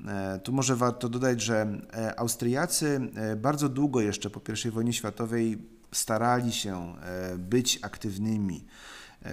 [0.09, 4.93] E, Tu może warto dodać, że e, Austriacy e, bardzo długo jeszcze po I wojnie
[4.93, 5.59] światowej
[5.93, 6.95] starali się
[7.39, 8.65] być aktywnymi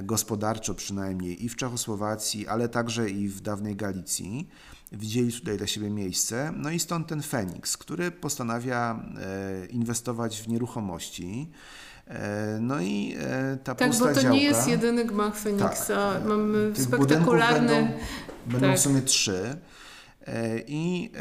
[0.04, 4.50] gospodarczo przynajmniej i w Czechosłowacji, ale także i w dawnej Galicji.
[4.92, 6.54] Widzieli tutaj dla siebie miejsce.
[6.56, 9.06] No i stąd ten Feniks, który postanawia
[9.70, 11.52] inwestować w nieruchomości.
[12.60, 13.18] No i
[13.64, 16.14] ta Tak, bo to działka, nie jest jedyny gmach Feniksa.
[16.14, 16.26] Tak.
[16.26, 17.68] Mamy spektakularny...
[17.68, 17.94] Będą,
[18.48, 18.78] będą tak.
[18.78, 19.58] w sumie trzy.
[20.28, 21.12] E, I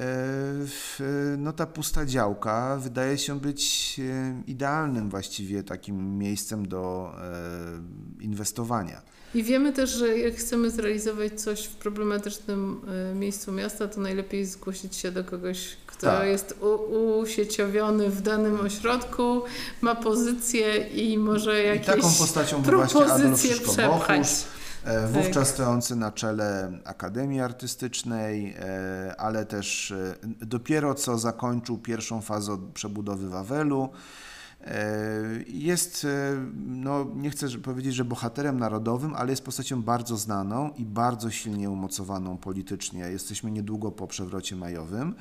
[1.00, 1.06] e,
[1.38, 7.12] no, ta pusta działka wydaje się być e, idealnym właściwie takim miejscem do
[8.20, 9.02] inwestowania.
[9.34, 12.80] I wiemy też, że jak chcemy zrealizować coś w problematycznym
[13.14, 16.26] miejscu miasta, to najlepiej zgłosić się do kogoś, kto Tak.
[16.26, 19.42] jest u, usieciowiony w danym ośrodku,
[19.80, 24.46] ma pozycję i może I jakieś taką postacią propozycje przepchać.
[24.86, 32.20] E, wówczas stojący na czele Akademii Artystycznej, e, ale też e, dopiero co zakończył pierwszą
[32.20, 33.88] fazę przebudowy Wawelu.
[35.46, 36.06] Jest,
[36.66, 41.70] no nie chcę powiedzieć, że bohaterem narodowym, ale jest postacią bardzo znaną i bardzo silnie
[41.70, 43.00] umocowaną politycznie.
[43.00, 45.14] Jesteśmy niedługo po przewrocie majowym.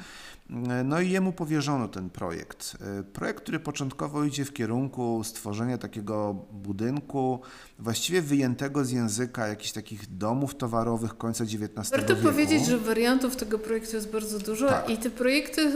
[0.86, 2.78] No i jemu powierzono ten projekt.
[3.14, 7.40] Projekt, który początkowo idzie w kierunku stworzenia takiego budynku,
[7.80, 12.28] właściwie wyjętego z języka jakichś takich domów towarowych końca XIX Warto wieku.
[12.28, 14.90] powiedzieć, że wariantów tego projektu jest bardzo dużo Tak.
[14.90, 15.72] i te projekty, y,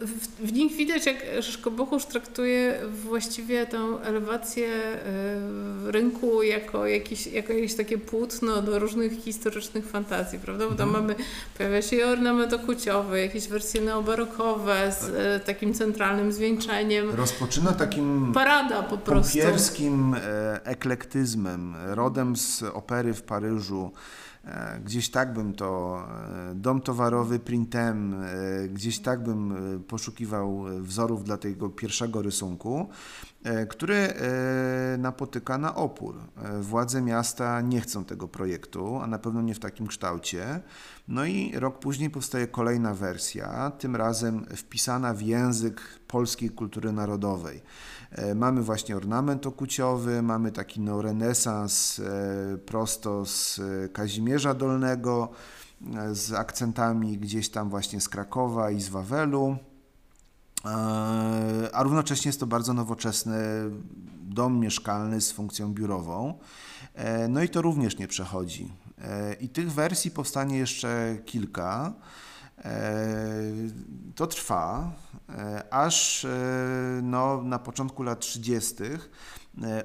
[0.00, 7.26] w, w nich widać, jak Szyszko Bochusz traktuje właściwie tę elewację y, rynku jako jakieś,
[7.26, 10.68] jako jakieś takie płótno do różnych historycznych fantazji, prawda?
[10.68, 11.04] Bo tam Mhm.
[11.06, 11.14] mamy,
[11.58, 15.08] pojawia się ornament okuciowy, jakieś wersje neobarokowe z Tak.
[15.42, 17.10] y, takim centralnym zwieńczeniem.
[17.10, 19.32] Rozpoczyna takim Parada po prostu.
[19.38, 23.92] pompierskim e, eklektyzmem, rodem z opery w Paryżu.
[24.44, 26.02] E, Gdzieś tak bym to,
[26.50, 29.54] e, dom towarowy Printem, e, gdzieś tak bym
[29.88, 32.88] poszukiwał wzorów dla tego pierwszego rysunku,
[33.68, 34.14] który
[34.98, 36.14] napotyka na opór.
[36.60, 40.60] Władze miasta nie chcą tego projektu, a na pewno nie w takim kształcie.
[41.08, 47.62] No i rok później powstaje kolejna wersja, tym razem wpisana w język polskiej kultury narodowej.
[48.14, 55.28] E, Mamy właśnie ornament okuciowy, mamy taki neorenesans e, prosto z e, Kazimierza Dolnego
[56.12, 59.56] z akcentami gdzieś tam właśnie z Krakowa i z Wawelu.
[61.72, 63.38] A równocześnie jest to bardzo nowoczesny
[64.20, 66.38] dom mieszkalny z funkcją biurową.
[67.28, 68.72] No i to również nie przechodzi.
[69.40, 71.92] I tych wersji powstanie jeszcze kilka.
[74.14, 74.92] To trwa,
[75.70, 76.26] aż
[77.02, 78.74] no, na początku lat 30.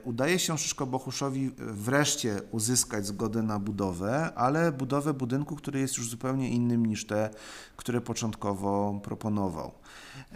[0.04, 6.50] udaje się Szyszko-Bohuszowi wreszcie uzyskać zgodę na budowę, ale budowę budynku, który jest już zupełnie
[6.50, 7.30] innym niż te,
[7.76, 9.72] które początkowo proponował.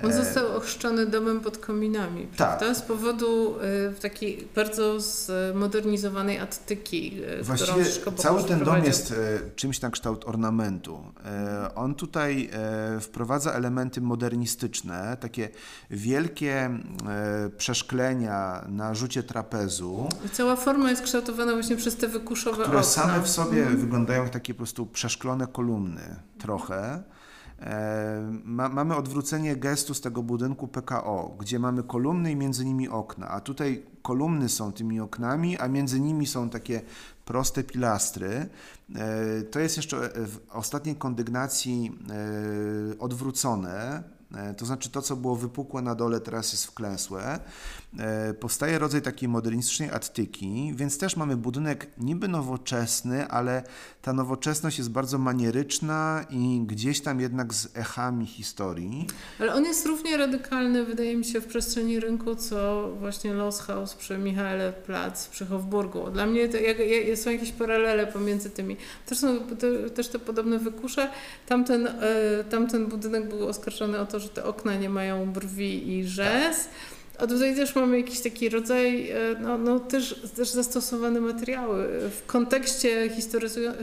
[0.04, 2.58] On został ochrzczony domem pod kominami, Tak.
[2.58, 2.74] prawda?
[2.76, 3.56] Z powodu
[3.98, 7.86] y, takiej bardzo zmodernizowanej attyki, y, Właściwie
[8.18, 9.16] cały ten dom jest e,
[9.56, 11.04] czymś na kształt ornamentu.
[11.26, 15.50] E, on tutaj e, wprowadza elementy modernistyczne, takie
[15.90, 16.80] wielkie e,
[17.58, 22.84] przeszklenia na rzucie trapezu, I Cała forma jest kształtowana właśnie przez te wykuszowe które okna.
[22.90, 27.04] same w sobie wyglądają jak takie po prostu przeszklone kolumny trochę.
[27.62, 32.90] E, Ma, mamy odwrócenie gestu z tego budynku PKO, gdzie mamy kolumny i między nimi
[32.90, 36.82] okna, a tutaj kolumny są tymi oknami, a między nimi są takie
[37.26, 38.50] proste pilastry.
[38.96, 44.04] E, To jest jeszcze w ostatniej kondygnacji e, odwrócone,
[44.58, 47.40] to znaczy to, co było wypukłe na dole, teraz jest wklęsłe.
[48.00, 53.64] E, Powstaje rodzaj takiej modernistycznej attyki, więc też mamy budynek niby nowoczesny, ale
[54.02, 59.08] ta nowoczesność jest bardzo manieryczna i gdzieś tam jednak z echami historii.
[59.40, 63.96] Ale on jest równie radykalny, wydaje mi się, w przestrzeni rynku, co właśnie Los House
[63.96, 66.10] przy Michaele Plac przy Hofburgu.
[66.10, 68.78] Dla mnie to, jak, jak, są jakieś paralele pomiędzy tymi.
[69.06, 71.10] Też są te, też te podobne wykusze.
[71.48, 76.04] Tamten, e, tamten budynek był oskarżony o to, że te okna nie mają brwi i
[76.04, 76.70] rzez.
[77.20, 81.88] A tutaj też mamy jakiś taki rodzaj, e, no, no też, też zastosowane materiały.
[82.10, 83.10] W kontekście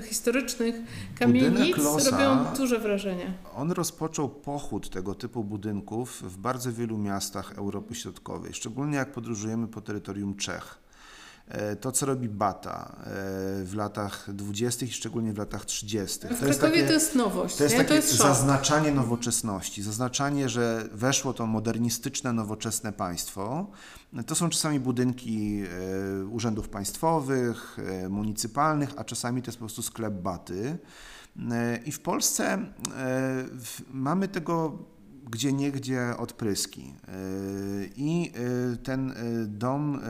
[0.03, 0.75] historycznych
[1.19, 3.33] kamienic Losa- robią duże wrażenie.
[3.57, 9.69] On rozpoczął pochód tego typu budynków w bardzo wielu miastach Europy Środkowej, szczególnie jak podróżujemy
[9.69, 10.79] po terytorium Czech.
[11.49, 13.05] E, To, co robi Bata e,
[13.65, 14.87] w latach 20.
[14.87, 16.19] i szczególnie w latach 30.
[16.29, 17.79] W Krakowie to jest nowość, To jest nie?
[17.79, 23.67] takie to jest zaznaczanie nowoczesności, zaznaczanie, że weszło to modernistyczne, nowoczesne państwo.
[24.27, 27.77] To są czasami budynki e, urzędów państwowych,
[28.09, 30.79] municypalnych, a czasami to jest po prostu sklep baty.
[31.85, 32.59] I w Polsce
[33.91, 34.79] mamy tego
[35.31, 36.95] gdzie niegdzie odpryski.
[37.09, 37.13] E,
[37.97, 38.33] I
[38.73, 39.15] e, ten e,
[39.47, 40.01] dom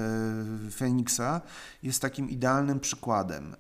[0.75, 1.41] Feniksa
[1.83, 3.57] jest takim idealnym przykładem.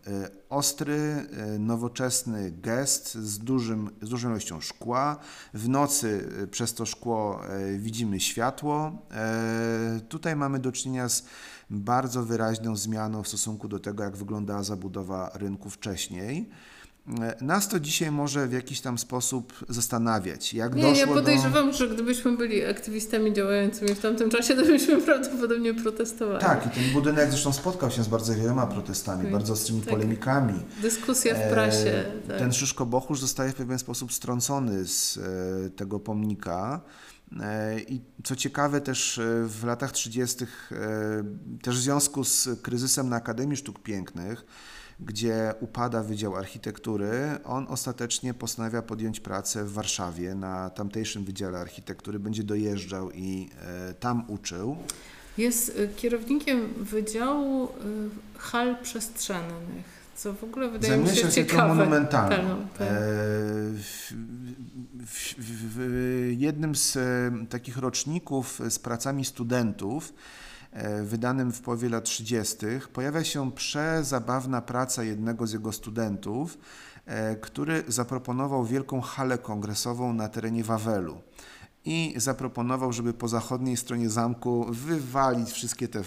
[0.48, 1.26] Ostry,
[1.58, 5.16] nowoczesny gest z, dużym, z dużą ilością szkła.
[5.54, 7.40] W nocy przez to szkło
[7.78, 8.92] widzimy światło.
[10.08, 11.24] Tutaj mamy do czynienia z
[11.70, 16.50] bardzo wyraźną zmianą w stosunku do tego, jak wyglądała zabudowa rynku wcześniej.
[17.22, 21.14] E, Nas to dzisiaj może w jakiś tam sposób zastanawiać, jak Nie, doszło ja do...
[21.14, 26.40] podejrzewam, że gdybyśmy byli aktywistami działającymi w tamtym czasie, to byśmy prawdopodobnie protestowali.
[26.40, 29.90] Tak, i ten budynek zresztą spotkał się z bardzo wieloma protestami, Tak, bardzo ostrymi tak.
[29.90, 30.54] polemikami.
[30.82, 32.04] Dyskusja w E, prasie.
[32.28, 32.38] tak.
[32.38, 36.80] Ten Szyszko Bochusz zostaje w pewien sposób strącony z e, tego pomnika.
[37.40, 40.44] E, I co ciekawe też e, w latach 30.
[40.44, 40.46] e,
[41.62, 44.44] też w związku z kryzysem na Akademii Sztuk Pięknych,
[45.00, 47.10] gdzie upada Wydział Architektury,
[47.44, 53.94] on ostatecznie postanawia podjąć pracę w Warszawie na tamtejszym Wydziale Architektury, będzie dojeżdżał i e,
[53.94, 54.76] tam uczył.
[55.38, 57.68] Jest y, kierownikiem Wydziału y,
[58.38, 59.84] Hal Przestrzennych,
[60.16, 61.74] co w ogóle wydaje mi Zajmuje się się architekturą ciekawe.
[61.74, 62.56] monumentalną.
[62.60, 62.88] Tak, tak.
[62.88, 62.92] E,
[63.72, 64.14] W,
[65.06, 70.47] w, w, jednym z e, takich roczników z pracami studentów, e,
[71.02, 72.56] wydanym w połowie lat 30.,
[72.92, 76.58] pojawia się przezabawna praca jednego z jego studentów,
[77.06, 81.18] e, który zaproponował wielką halę kongresową na terenie Wawelu.
[81.84, 86.04] I zaproponował, żeby po zachodniej stronie zamku wywalić wszystkie te e,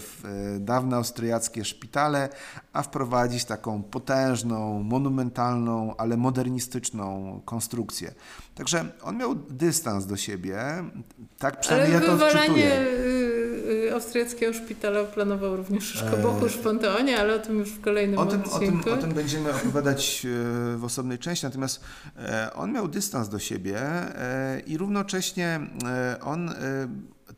[0.58, 2.28] dawne austriackie szpitale,
[2.72, 8.14] a wprowadzić taką potężną, monumentalną, ale modernistyczną konstrukcję.
[8.54, 10.58] Także on miał dystans do siebie,
[11.38, 12.80] tak przynajmniej Ale ja to odczytuję.
[12.80, 12.84] y,
[13.88, 18.18] y, austriackiego szpitala planował również Szyszko Bochusz w Panteonie, ale o tym już w kolejnym
[18.18, 18.90] O tym, o, tym, odcinku.
[18.90, 21.80] o tym będziemy opowiadać e, w osobnej części, natomiast
[22.16, 26.54] e, on miał dystans do siebie e, i równocześnie e, on, e,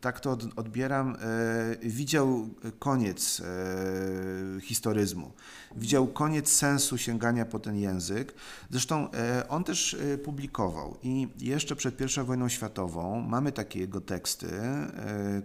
[0.05, 2.48] tak to od- odbieram, e, widział
[2.78, 5.32] koniec e, historyzmu.
[5.76, 8.34] widział koniec sensu sięgania po ten język.
[8.70, 14.50] Zresztą e, on też publikował i jeszcze przed I wojną światową mamy takie jego teksty,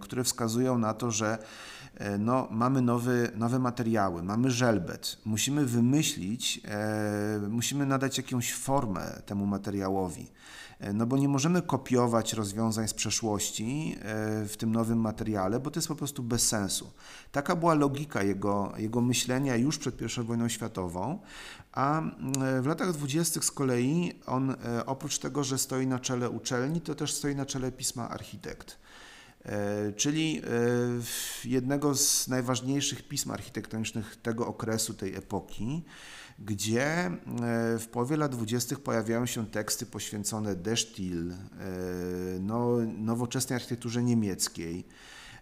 [0.00, 1.38] które wskazują na to, że
[2.18, 6.60] no, mamy nowy, nowe materiały, mamy żelbet, musimy wymyślić,
[7.48, 10.26] musimy nadać jakąś formę temu materiałowi.
[10.80, 15.70] E, No bo nie możemy kopiować rozwiązań z przeszłości e, w tym nowym materiale, bo
[15.70, 16.90] to jest po prostu bez sensu.
[17.32, 21.18] Taka była logika jego, jego myślenia już przed I wojną światową,
[21.72, 26.30] a mm, w latach dwudziestych z kolei on e, oprócz tego, że stoi na czele
[26.30, 28.78] uczelni, to też stoi na czele pisma architekt.
[29.44, 35.82] E, Czyli e, jednego z najważniejszych pism architektonicznych tego okresu, tej epoki,
[36.40, 37.12] gdzie e,
[37.78, 41.36] w połowie lat dwudziestych pojawiają się teksty poświęcone De Stil, e,
[42.40, 44.86] no, nowoczesnej architekturze niemieckiej.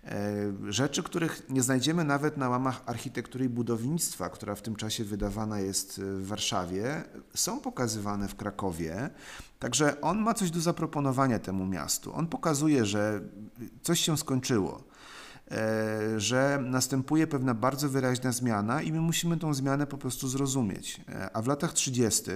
[0.05, 5.05] E, Rzeczy, których nie znajdziemy nawet na łamach architektury i budownictwa, która w tym czasie
[5.05, 9.11] wydawana jest w Warszawie, są pokazywane w Krakowie.
[9.59, 12.15] Także on ma coś do zaproponowania temu miastu.
[12.15, 13.21] On pokazuje, że
[13.83, 14.88] coś się skończyło,
[16.17, 21.01] że następuje pewna bardzo wyraźna zmiana i my musimy tą zmianę po prostu zrozumieć.
[21.09, 22.31] E, A w latach 30.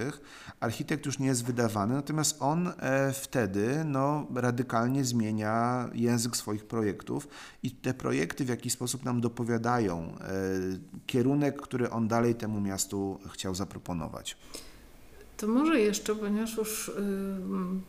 [0.59, 7.27] architekt już nie jest wydawany, natomiast on e, wtedy no, radykalnie zmienia język swoich projektów
[7.63, 10.29] i te projekty w jakiś sposób nam dopowiadają e,
[11.05, 14.37] kierunek, który on dalej temu miastu chciał zaproponować.
[15.37, 17.81] To może jeszcze, ponieważ już ym,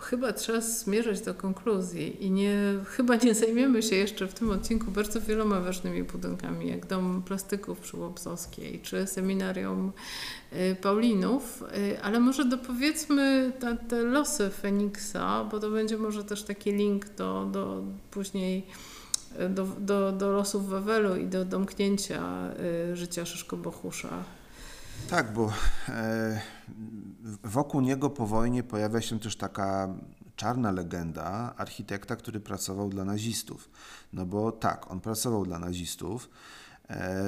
[0.00, 4.90] chyba trzeba zmierzać do konkluzji i nie, chyba nie zajmiemy się jeszcze w tym odcinku
[4.90, 9.92] bardzo wieloma ważnymi budynkami, jak Dom Plastyków przy Łobzowskiej czy Seminarium
[10.52, 16.42] y, Paulinów, y, ale może dopowiedzmy te, te losy Feniksa, bo to będzie może też
[16.42, 18.66] taki link do, do później
[19.40, 22.50] y, do, do, do losów Wawelu i do domknięcia
[22.94, 24.24] życia Szyszko-Bohusza.
[25.10, 25.52] Tak, bo
[25.88, 26.40] e,
[27.44, 29.88] wokół niego po wojnie pojawia się też taka
[30.36, 33.70] czarna legenda architekta, który pracował dla nazistów.
[34.12, 36.30] No bo tak, on pracował dla nazistów.
[36.90, 37.22] E,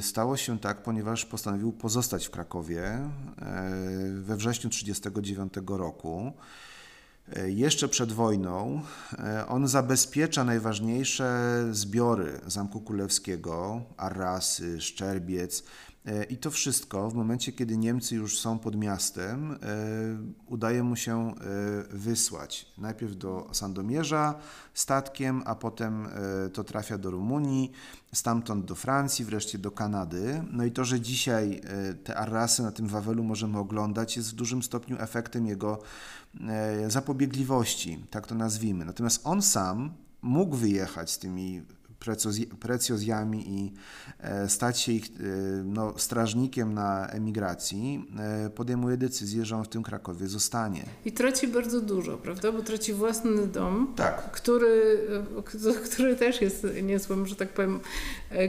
[0.00, 3.10] Stało się tak, ponieważ postanowił pozostać w Krakowie e,
[4.12, 6.32] we wrześniu 1939 roku.
[7.36, 8.82] E, Jeszcze przed wojną
[9.48, 15.64] on zabezpiecza najważniejsze zbiory Zamku Królewskiego, Arrasy, Szczerbiec.
[16.06, 19.56] E, I to wszystko w momencie, kiedy Niemcy już są pod miastem, e,
[20.46, 21.34] udaje mu się e,
[21.90, 22.66] wysłać.
[22.78, 24.34] Najpierw do Sandomierza
[24.74, 26.08] statkiem, a potem
[26.52, 27.72] to trafia do Rumunii,
[28.12, 30.44] stamtąd do Francji, wreszcie do Kanady.
[30.50, 31.60] No i to, że dzisiaj
[32.04, 35.78] te Arrasy na tym Wawelu możemy oglądać, jest w dużym stopniu efektem jego
[36.88, 38.84] zapobiegliwości, tak to nazwijmy.
[38.84, 39.92] Natomiast on sam
[40.22, 41.62] mógł wyjechać z tymi
[42.60, 43.72] precjozjami i
[44.20, 45.10] e, stać się ich e,
[45.64, 50.84] no, strażnikiem na emigracji, e, podejmuje decyzję, że on w tym Krakowie zostanie.
[51.04, 52.52] I traci bardzo dużo, prawda?
[52.52, 54.30] Bo traci własny dom, Tak.
[54.30, 54.98] który,
[55.84, 57.80] który też jest niezłym, że tak powiem,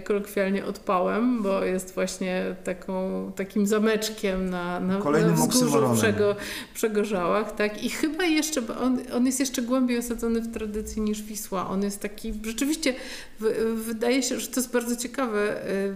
[0.03, 6.35] kolokwialnie odpałem, bo jest właśnie taką, takim zameczkiem na, na, Kolejnym na wzgórzu przego,
[6.73, 7.55] przegorzałach.
[7.55, 7.83] Tak?
[7.83, 11.69] I chyba jeszcze, bo on, on jest jeszcze głębiej osadzony w tradycji niż Wisła.
[11.69, 12.93] On jest taki, rzeczywiście
[13.39, 15.95] w, wydaje się, że to jest bardzo ciekawe, e,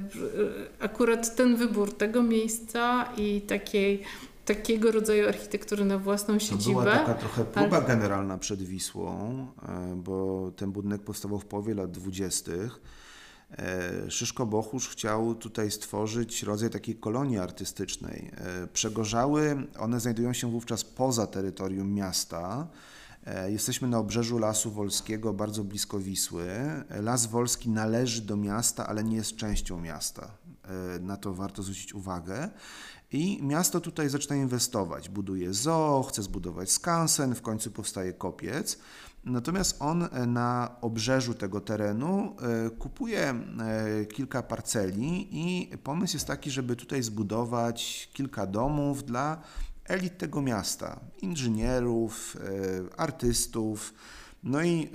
[0.80, 4.04] akurat ten wybór tego miejsca i takiej
[4.46, 6.82] takiego rodzaju architektury na własną To siedzibę.
[6.82, 11.92] była taka trochę próba generalna przed Wisłą, e, bo ten budynek powstawał w połowie lat
[11.92, 12.82] dwudziestych.
[13.58, 18.32] E, Szyszko Bochusz chciał tutaj stworzyć rodzaj takiej kolonii artystycznej.
[18.38, 22.68] E, Przegorzały, one znajdują się wówczas poza terytorium miasta.
[23.26, 26.44] E, Jesteśmy na obrzeżu Lasu Wolskiego, bardzo blisko Wisły.
[26.90, 30.32] E, Las Wolski należy do miasta, ale nie jest częścią miasta.
[30.96, 32.50] E, Na to warto zwrócić uwagę.
[33.12, 35.10] I miasto tutaj zaczyna inwestować.
[35.10, 38.80] Buduje zoo, chce zbudować skansen, w końcu powstaje kopiec.
[39.26, 42.36] Natomiast on na obrzeżu tego terenu
[42.80, 43.34] kupuje
[44.14, 49.42] kilka parceli i pomysł jest taki, żeby tutaj zbudować kilka domów dla
[49.92, 53.94] elit tego miasta, inżynierów, e, artystów.
[54.44, 54.90] No i e,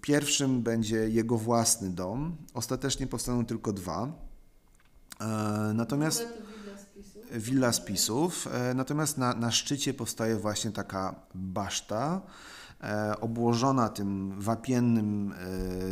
[0.00, 2.36] pierwszym będzie jego własny dom.
[2.54, 4.12] Ostatecznie powstaną tylko dwa.
[5.20, 6.26] E, Natomiast
[7.32, 12.20] willa spisów, natomiast na, na szczycie powstaje właśnie taka baszta,
[13.20, 15.34] obłożona tym wapiennym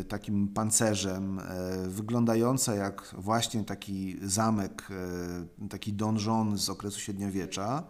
[0.01, 1.43] e, takim pancerzem, e,
[1.89, 4.89] wyglądająca jak właśnie taki zamek,
[5.63, 7.83] e, taki donżon z okresu średniowiecza,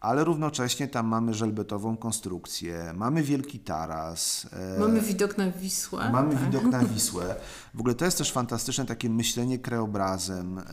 [0.00, 4.46] ale równocześnie tam mamy żelbetową konstrukcję, mamy wielki taras.
[4.76, 6.10] e, Mamy widok na Wisłę.
[6.12, 6.44] Mamy tak.
[6.44, 7.34] widok na Wisłę.
[7.74, 10.58] W ogóle to jest też fantastyczne takie myślenie krajobrazem.
[10.58, 10.64] E,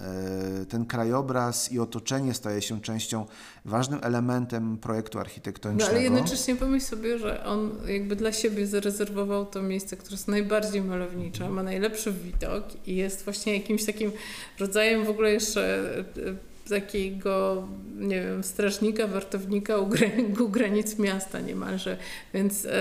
[0.66, 3.26] Ten krajobraz i otoczenie staje się częścią,
[3.66, 5.92] ważnym elementem projektu No architektonicznego.
[5.92, 7.57] ale jednocześnie pomyśl sobie, że on
[7.88, 13.24] jakby dla siebie zarezerwował to miejsce, które jest najbardziej malownicze, ma najlepszy widok i jest
[13.24, 14.12] właśnie jakimś takim
[14.60, 15.80] rodzajem w ogóle jeszcze
[16.18, 19.90] e, takiego, nie wiem, strażnika, wartownika u,
[20.46, 21.98] u granic miasta niemalże.
[22.34, 22.72] Więc e,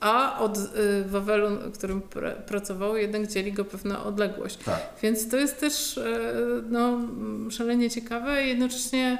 [0.00, 0.62] a od e,
[1.08, 4.56] Wawelu, którym pra, pracował, jednak dzieli go pewna odległość.
[4.56, 4.80] Tak.
[5.02, 6.20] Więc to jest też e,
[6.70, 6.98] no,
[7.50, 9.18] szalenie ciekawe i jednocześnie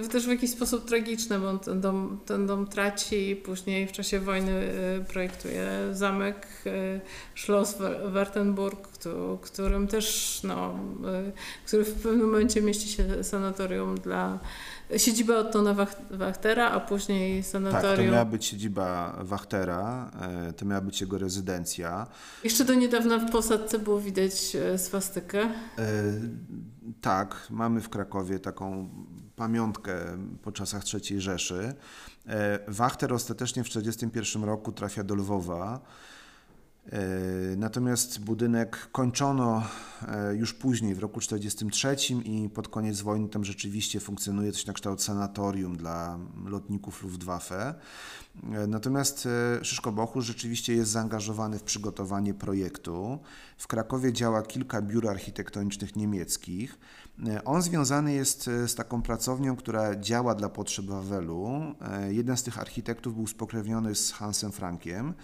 [0.00, 4.20] też w jakiś sposób tragiczne, bo ten dom, ten dom traci i później w czasie
[4.20, 7.00] wojny e, projektuje zamek e,
[7.36, 10.74] Schloss Wa- Wartenburg, któ- którym też, no,
[11.04, 11.32] e,
[11.66, 14.38] który w pewnym momencie mieści się sanatorium dla
[14.96, 18.12] siedziba Ottona Wach- Wachtera, a później Tak, to sanatorium.
[18.12, 20.10] miała być siedziba Wachtera,
[20.56, 22.06] to miała być jego rezydencja.
[22.44, 24.32] Jeszcze do niedawna w posadce było widać
[24.76, 25.40] swastykę.
[25.42, 25.50] E,
[27.00, 28.88] Tak, mamy w Krakowie taką
[29.36, 29.94] pamiątkę
[30.42, 31.74] po czasach III Rzeszy.
[32.26, 35.80] E, Wachter ostatecznie w 1941 roku trafia do Lwowa.
[36.92, 36.98] E,
[37.56, 39.62] Natomiast budynek kończono
[40.08, 44.72] e, już później, w roku 1943 i pod koniec wojny tam rzeczywiście funkcjonuje coś na
[44.72, 47.74] kształt sanatorium dla lotników Luftwaffe.
[48.68, 49.28] Natomiast
[49.62, 53.18] Szyszko Bochusz rzeczywiście jest zaangażowany w przygotowanie projektu.
[53.58, 56.78] W Krakowie działa kilka biur architektonicznych niemieckich.
[57.28, 61.50] E, On związany jest e, z taką pracownią, która działa dla potrzeb Wawelu.
[61.92, 65.14] E, Jeden z tych architektów był spokrewniony z Hansem Frankiem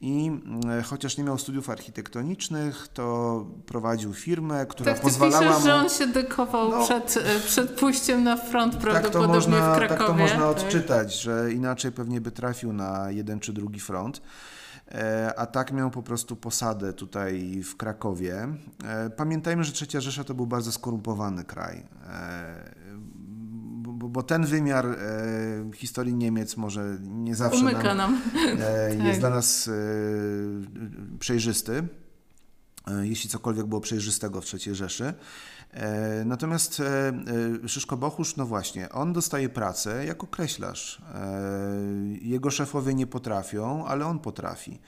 [0.00, 0.30] i
[0.78, 5.64] e, chociaż nie miał studiów architektonicznych, to prowadził firmę, która Tak, pozwalała piszesz, mu...
[5.66, 6.84] że on się dekował No.
[6.84, 9.98] przed, przed pójściem na front Tak prawdopodobnie można, w Krakowie.
[9.98, 10.46] tak to można tak.
[10.48, 14.20] odczytać, że inaczej pewnie by trafił na jeden czy drugi front.
[14.92, 18.48] E, A tak miał po prostu posadę tutaj w Krakowie.
[18.84, 21.86] E, Pamiętajmy, że Trzecia Rzesza to był bardzo skorumpowany kraj.
[22.10, 22.78] E,
[23.98, 24.86] Bo, bo ten wymiar
[25.74, 28.20] historii Niemiec może nie zawsze Umyka nam,
[29.06, 29.18] jest Tak.
[29.20, 29.70] dla nas
[31.18, 31.88] przejrzysty,
[33.02, 35.14] jeśli cokolwiek było przejrzystego w III Rzeszy.
[35.72, 37.12] E, Natomiast e,
[37.64, 41.02] e, Szyszko Bochusz, no właśnie, on dostaje pracę jako kreślarz.
[41.14, 41.30] E,
[42.22, 44.78] Jego szefowie nie potrafią, ale on potrafi.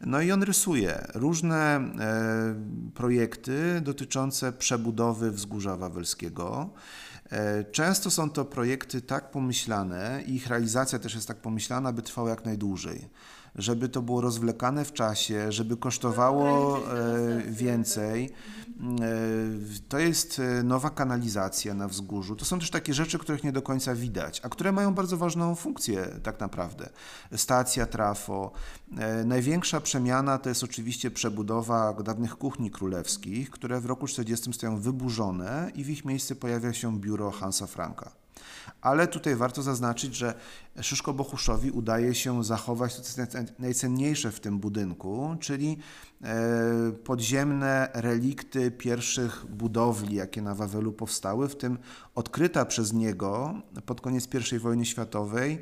[0.00, 2.54] No i on rysuje różne e,
[2.94, 6.70] projekty dotyczące przebudowy wzgórza wawelskiego.
[7.30, 12.02] E, Często są to projekty tak pomyślane i ich realizacja też jest tak pomyślana, by
[12.02, 13.08] trwała jak najdłużej.
[13.54, 16.82] Żeby to było rozwlekane w czasie, żeby kosztowało e,
[17.50, 18.32] więcej.
[18.80, 22.36] E, To jest e, nowa kanalizacja na wzgórzu.
[22.36, 25.54] To są też takie rzeczy, których nie do końca widać, a które mają bardzo ważną
[25.54, 26.88] funkcję tak naprawdę.
[27.36, 28.52] Stacja trafo.
[28.98, 34.80] E, Największa przemiana to jest oczywiście przebudowa dawnych kuchni królewskich, które w roku 40 stoją
[34.80, 38.25] wyburzone i w ich miejsce pojawia się biuro Hansa Franka.
[38.80, 40.34] Ale tutaj warto zaznaczyć, że
[40.80, 45.78] Szyszko Bochuszowi udaje się zachować to, co jest naj- najcenniejsze w tym budynku, czyli
[46.22, 51.78] e, podziemne relikty pierwszych budowli, jakie na Wawelu powstały, w tym
[52.14, 53.54] odkryta przez niego
[53.86, 55.58] pod koniec I wojny światowej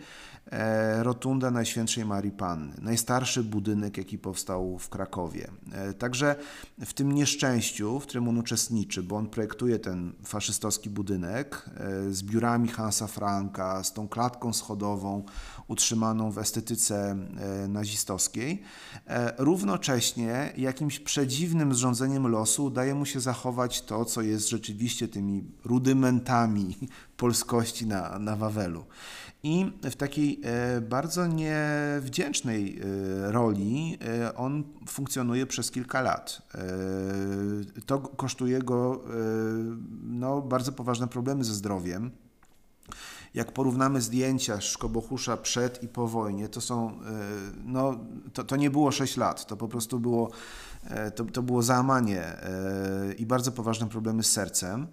[1.03, 5.51] rotunda Najświętszej Marii Panny, najstarszy budynek, jaki powstał w Krakowie.
[5.73, 6.37] E, Także
[6.81, 12.23] w tym nieszczęściu, w którym on uczestniczy, bo on projektuje ten faszystowski budynek e, z
[12.23, 15.25] biurami Hansa Franka, z tą klatką schodową
[15.69, 17.17] utrzymaną w estetyce
[17.65, 18.63] e, nazistowskiej,
[19.07, 25.45] e, równocześnie jakimś przedziwnym zrządzeniem losu udaje mu się zachować to, co jest rzeczywiście tymi
[25.65, 26.77] rudymentami
[27.17, 28.85] polskości na, na Wawelu.
[29.45, 36.43] I w takiej e, bardzo niewdzięcznej e, roli e, on funkcjonuje przez kilka lat.
[37.87, 39.05] To kosztuje go
[40.03, 42.11] no, bardzo poważne problemy ze zdrowiem.
[43.35, 46.99] Jak porównamy zdjęcia Szkobochusza przed i po wojnie, to są,
[47.65, 47.99] no,
[48.33, 50.31] to, to nie było 6 lat, to po prostu było,
[51.15, 52.37] to, to było załamanie
[53.19, 54.87] i bardzo poważne problemy z sercem.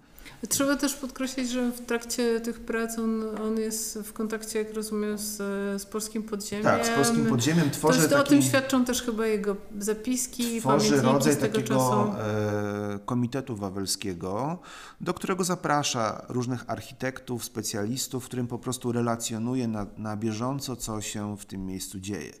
[0.48, 5.18] Trzeba też podkreślić, że w trakcie tych prac on, on jest w kontakcie, jak rozumiem,
[5.18, 5.36] z,
[5.82, 6.64] z polskim podziemiem.
[6.64, 8.22] Tak, z polskim podziemiem tworzy to, jest, taki...
[8.22, 12.14] O tym świadczą też chyba jego zapiski, tworzy pamiętniki rodzaj z tego takiego czasu.
[12.18, 14.58] e, Komitetu Wawelskiego,
[15.00, 21.36] do którego zaprasza różnych architektów, specjalistów, którym po prostu relacjonuje na, na bieżąco, co się
[21.36, 22.32] w tym miejscu dzieje.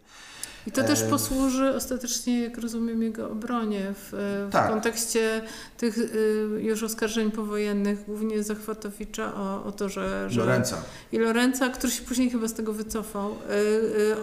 [0.66, 4.08] I to też posłuży ostatecznie, jak rozumiem, jego obronie w,
[4.48, 4.70] w Tak.
[4.70, 5.42] kontekście
[5.78, 10.76] tych y, już oskarżeń powojennych, głównie Zachwatowicza o, o to, że, że Lorenza.
[11.12, 13.34] i Lorenza, który się później chyba z tego wycofał,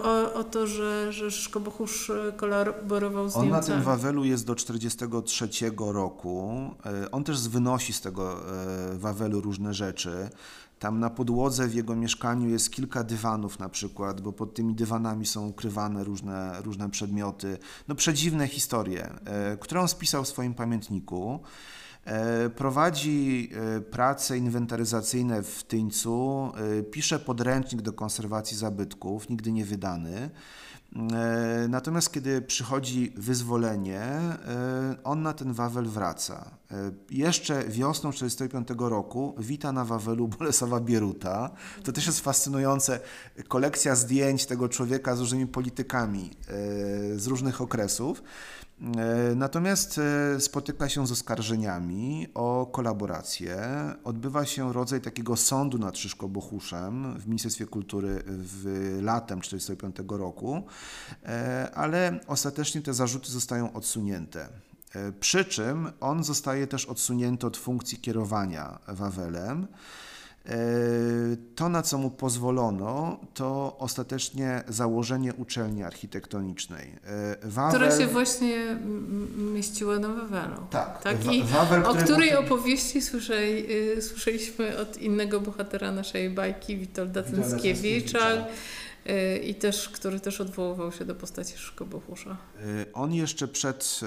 [0.03, 3.74] o, o to, że, że Szkobochusz y, kolaborował z On na Niemcami.
[3.76, 6.70] tym Wawelu jest do 1943 roku.
[6.86, 10.30] E, On też wynosi z tego e, Wawelu różne rzeczy.
[10.80, 15.26] Tam na podłodze w jego mieszkaniu jest kilka dywanów na przykład, bo pod tymi dywanami
[15.26, 17.57] są ukrywane różne, różne przedmioty.
[17.88, 21.39] No przedziwne historie, e, które on spisał w swoim pamiętniku.
[22.06, 26.51] E, Prowadzi e, prace inwentaryzacyjne w Tyńcu,
[26.91, 30.30] pisze podręcznik do konserwacji zabytków, nigdy nie wydany.
[30.95, 34.38] E, Natomiast kiedy przychodzi wyzwolenie, e,
[35.03, 36.52] on na ten Wawel wraca.
[36.72, 41.49] E, Jeszcze wiosną 1945 roku wita na Wawelu Bolesława Bieruta.
[41.84, 42.99] To też jest fascynujące.
[43.48, 46.32] Kolekcja zdjęć tego człowieka z różnymi politykami
[47.16, 48.24] z różnych okresów.
[48.81, 53.57] E, Natomiast e, spotyka się z oskarżeniami o kolaborację.
[54.03, 60.64] Odbywa się rodzaj takiego sądu nad Szyszko-Bochuszem w Ministerstwie Kultury w latem 1945 roku,
[61.26, 64.49] e, ale ostatecznie te zarzuty zostają odsunięte.
[65.19, 69.68] Przy czym on zostaje też odsunięty od funkcji kierowania Wawelem.
[70.50, 70.56] E,
[71.56, 76.96] To, na co mu pozwolono, to ostatecznie założenie uczelni architektonicznej.
[77.44, 77.76] E, Wawel...
[77.80, 78.78] Która się właśnie
[79.54, 80.56] mieściła na Wawelu.
[80.70, 81.26] Tak, tak?
[81.34, 87.24] I Wawel, o której był- opowieści słyszeli, y, słyszeliśmy od innego bohatera naszej bajki, Witolda
[87.24, 88.20] Cęckiewicza,
[89.10, 92.38] y, i też, który też odwoływał się do postaci Szkobochusza.
[92.66, 94.00] Y, On jeszcze przed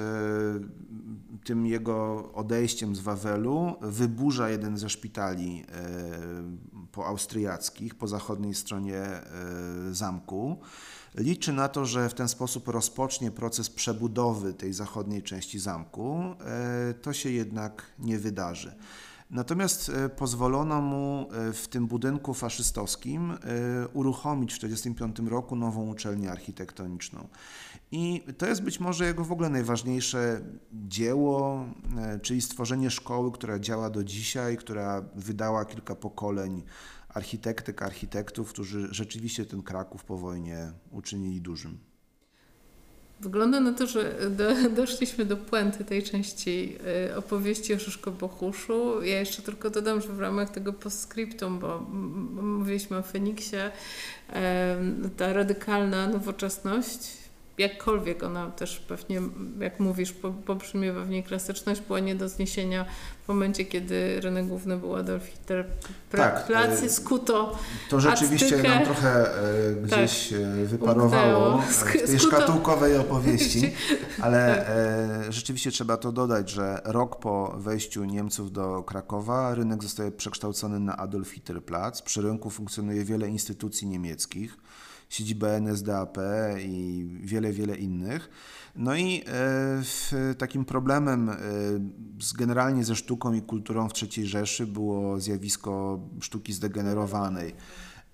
[1.45, 9.03] tym jego odejściem z Wawelu wyburza jeden ze szpitali y, poaustriackich po zachodniej stronie
[9.91, 10.61] y, zamku.
[11.15, 16.23] Liczy na to, że w ten sposób rozpocznie proces przebudowy tej zachodniej części zamku.
[16.91, 18.75] Y, To się jednak nie wydarzy.
[19.33, 23.37] Natomiast e, pozwolono mu e, w tym budynku faszystowskim e,
[23.89, 27.29] uruchomić w 1945 roku nową uczelnię architektoniczną.
[27.93, 30.41] I to jest być może jego w ogóle najważniejsze
[30.73, 31.65] dzieło,
[32.23, 36.63] czyli stworzenie szkoły, która działa do dzisiaj, która wydała kilka pokoleń
[37.09, 41.92] architektek, architektów, którzy rzeczywiście ten Kraków po wojnie uczynili dużym.
[43.23, 44.45] Wygląda na to, że do,
[44.83, 46.79] doszliśmy do puenty tej części
[47.11, 49.03] y, opowieści o Szyszko-Bochuszu.
[49.03, 51.81] Ja jeszcze tylko dodam, że w ramach tego postscriptum, bo
[52.43, 53.57] mówiliśmy o Feniksie,
[55.17, 57.22] ta radykalna nowoczesność,
[57.59, 59.21] jakkolwiek ona też pewnie,
[59.61, 62.85] jak mówisz, po- pobrzmiewa w niej klasyczność, była nie do zniesienia
[63.25, 65.67] w momencie, kiedy rynek główny był Adolf Hitler.
[66.11, 67.59] Tak, Plac y, skuto
[67.91, 69.35] To rzeczywiście Aztekę- nam trochę
[69.71, 71.63] e, gdzieś e, wyparowało Umknęło.
[71.63, 73.73] e, w tej Skuto- szkatułkowej opowieści,
[74.23, 74.67] ale Tak.
[75.29, 80.81] e, rzeczywiście trzeba to dodać, że rok po wejściu Niemców do Krakowa rynek zostaje przekształcony
[80.81, 82.03] na Adolf Hitler Platz.
[82.03, 84.57] Przy rynku funkcjonuje wiele instytucji niemieckich,
[85.13, 86.19] siedziba NSDAP
[86.59, 88.31] i wiele, wiele innych.
[88.77, 89.25] No i
[90.33, 91.37] e, takim problemem e,
[92.21, 97.55] z, generalnie ze sztuką i kulturą w III Rzeszy było zjawisko sztuki zdegenerowanej.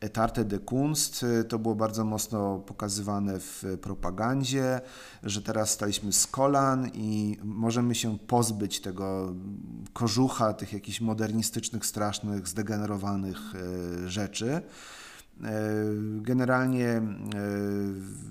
[0.00, 4.80] Etarte de Kunst e, to było bardzo mocno pokazywane w propagandzie,
[5.22, 9.34] że teraz staliśmy z kolan i możemy się pozbyć tego
[9.92, 14.62] kożucha, tych jakichś modernistycznych, strasznych, zdegenerowanych e, rzeczy.
[15.44, 15.74] E,
[16.20, 17.02] Generalnie e,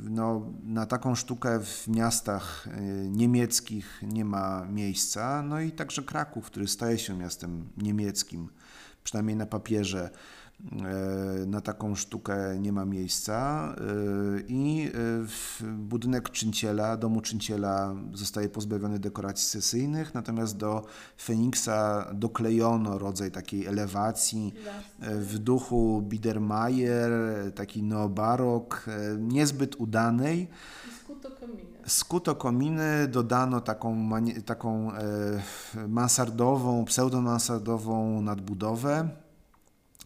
[0.04, 5.42] no, na taką sztukę w miastach e, niemieckich nie ma miejsca.
[5.42, 8.50] No i także Kraków, który staje się miastem niemieckim,
[9.04, 10.10] przynajmniej na papierze,
[11.48, 13.76] na taką sztukę nie ma miejsca.
[13.78, 14.92] e, I
[15.62, 20.86] e, budynek Czynciela, domu Czynciela zostaje pozbawiony dekoracji sesyjnych, natomiast do
[21.18, 24.54] Feniksa doklejono rodzaj takiej elewacji
[25.00, 27.12] e, w duchu Biedermeier,
[27.56, 30.48] taki neobarok, e, niezbyt udanej.
[31.88, 33.08] skuto kominy.
[33.08, 34.10] Dodano taką,
[34.46, 34.98] taką e,
[35.88, 39.27] mansardową, pseudomansardową nadbudowę.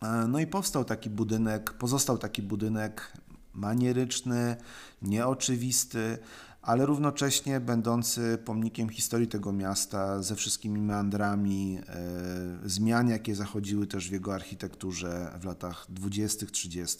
[0.01, 3.11] E, No i powstał taki budynek, pozostał taki budynek
[3.53, 4.55] manieryczny,
[5.01, 6.17] nieoczywisty,
[6.61, 14.09] ale równocześnie będący pomnikiem historii tego miasta ze wszystkimi meandrami e, zmian, jakie zachodziły też
[14.09, 16.97] w jego architekturze w latach 20., 30.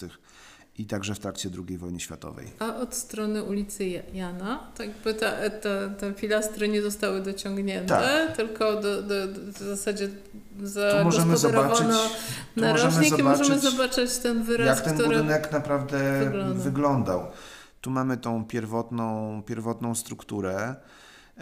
[0.77, 2.47] i także w trakcie II wojny światowej.
[2.59, 4.87] A od strony ulicy Ja- Jana, tak
[5.19, 7.87] ta, ta, te pilastry nie zostały dociągnięte,
[8.27, 8.37] Tak.
[8.37, 10.09] tylko do, do, do, w zasadzie
[10.63, 11.99] zagospodarowano
[12.55, 15.09] narożnik i możemy zobaczyć, zobaczyć ten wyraz, jak ten który...
[15.17, 16.63] budynek naprawdę wygląda.
[16.63, 17.25] wyglądał.
[17.81, 20.75] Tu mamy tą pierwotną, pierwotną strukturę.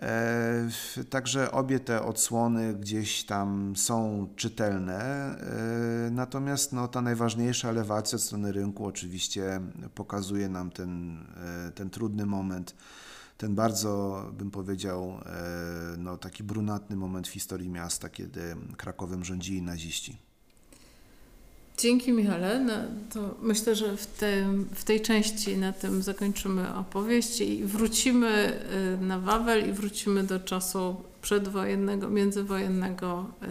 [0.02, 0.70] E,
[1.10, 8.22] Także obie te odsłony gdzieś tam są czytelne, e, natomiast no, ta najważniejsza elewacja od
[8.22, 9.62] strony rynku oczywiście
[9.96, 11.24] pokazuje nam ten,
[11.68, 12.76] e, ten trudny moment,
[13.38, 15.20] ten bardzo, bym powiedział,
[15.98, 20.29] no, taki brunatny moment w historii miasta, kiedy Krakowem rządzili naziści.
[21.80, 22.60] Dzięki Michale.
[22.60, 22.74] No,
[23.14, 28.62] to myślę, że w, tym, w tej części na tym zakończymy opowieść i wrócimy
[29.00, 33.26] y, na Wawel i wrócimy do czasu przedwojennego, międzywojennego.
[33.44, 33.48] y,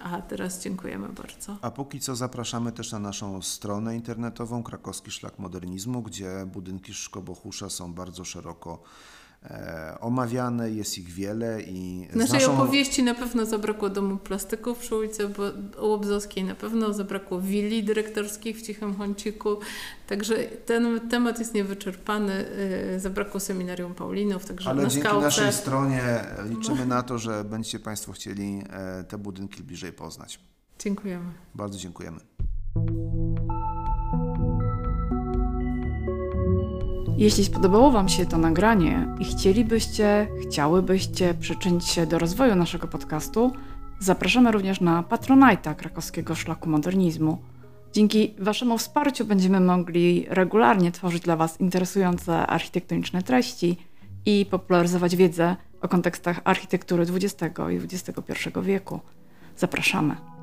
[0.00, 1.56] A teraz dziękujemy bardzo.
[1.62, 7.70] A póki co zapraszamy też na naszą stronę internetową Krakowski Szlak Modernizmu, gdzie budynki Szkobochusza
[7.70, 8.82] są bardzo szeroko
[10.00, 14.78] omawiane, jest ich wiele i W z naszej naszą, opowieści na pewno zabrakło domu plastyków
[14.78, 15.28] przy ulicy
[15.80, 19.56] Łobzowskiej, na pewno zabrakło willi dyrektorskich w Cichym Chąciku,
[20.08, 22.44] także ten temat jest niewyczerpany.
[22.96, 25.24] y, Zabrakło seminarium Paulinów, także ale na dzięki skałce.
[25.26, 26.02] naszej stronie
[26.48, 30.40] liczymy na to, że będziecie Państwo chcieli e, te budynki bliżej poznać.
[30.78, 31.32] Dziękujemy.
[31.54, 32.20] Bardzo dziękujemy.
[37.20, 43.52] Jeśli spodobało Wam się to nagranie i chcielibyście, chciałybyście przyczynić się do rozwoju naszego podcastu,
[43.98, 47.38] zapraszamy również na Patronite'a Krakowskiego Szlaku Modernizmu.
[47.92, 53.76] Dzięki Waszemu wsparciu będziemy mogli regularnie tworzyć dla Was interesujące architektoniczne treści
[54.26, 59.00] i popularyzować wiedzę o kontekstach architektury XX i XXI wieku.
[59.56, 60.39] Zapraszamy.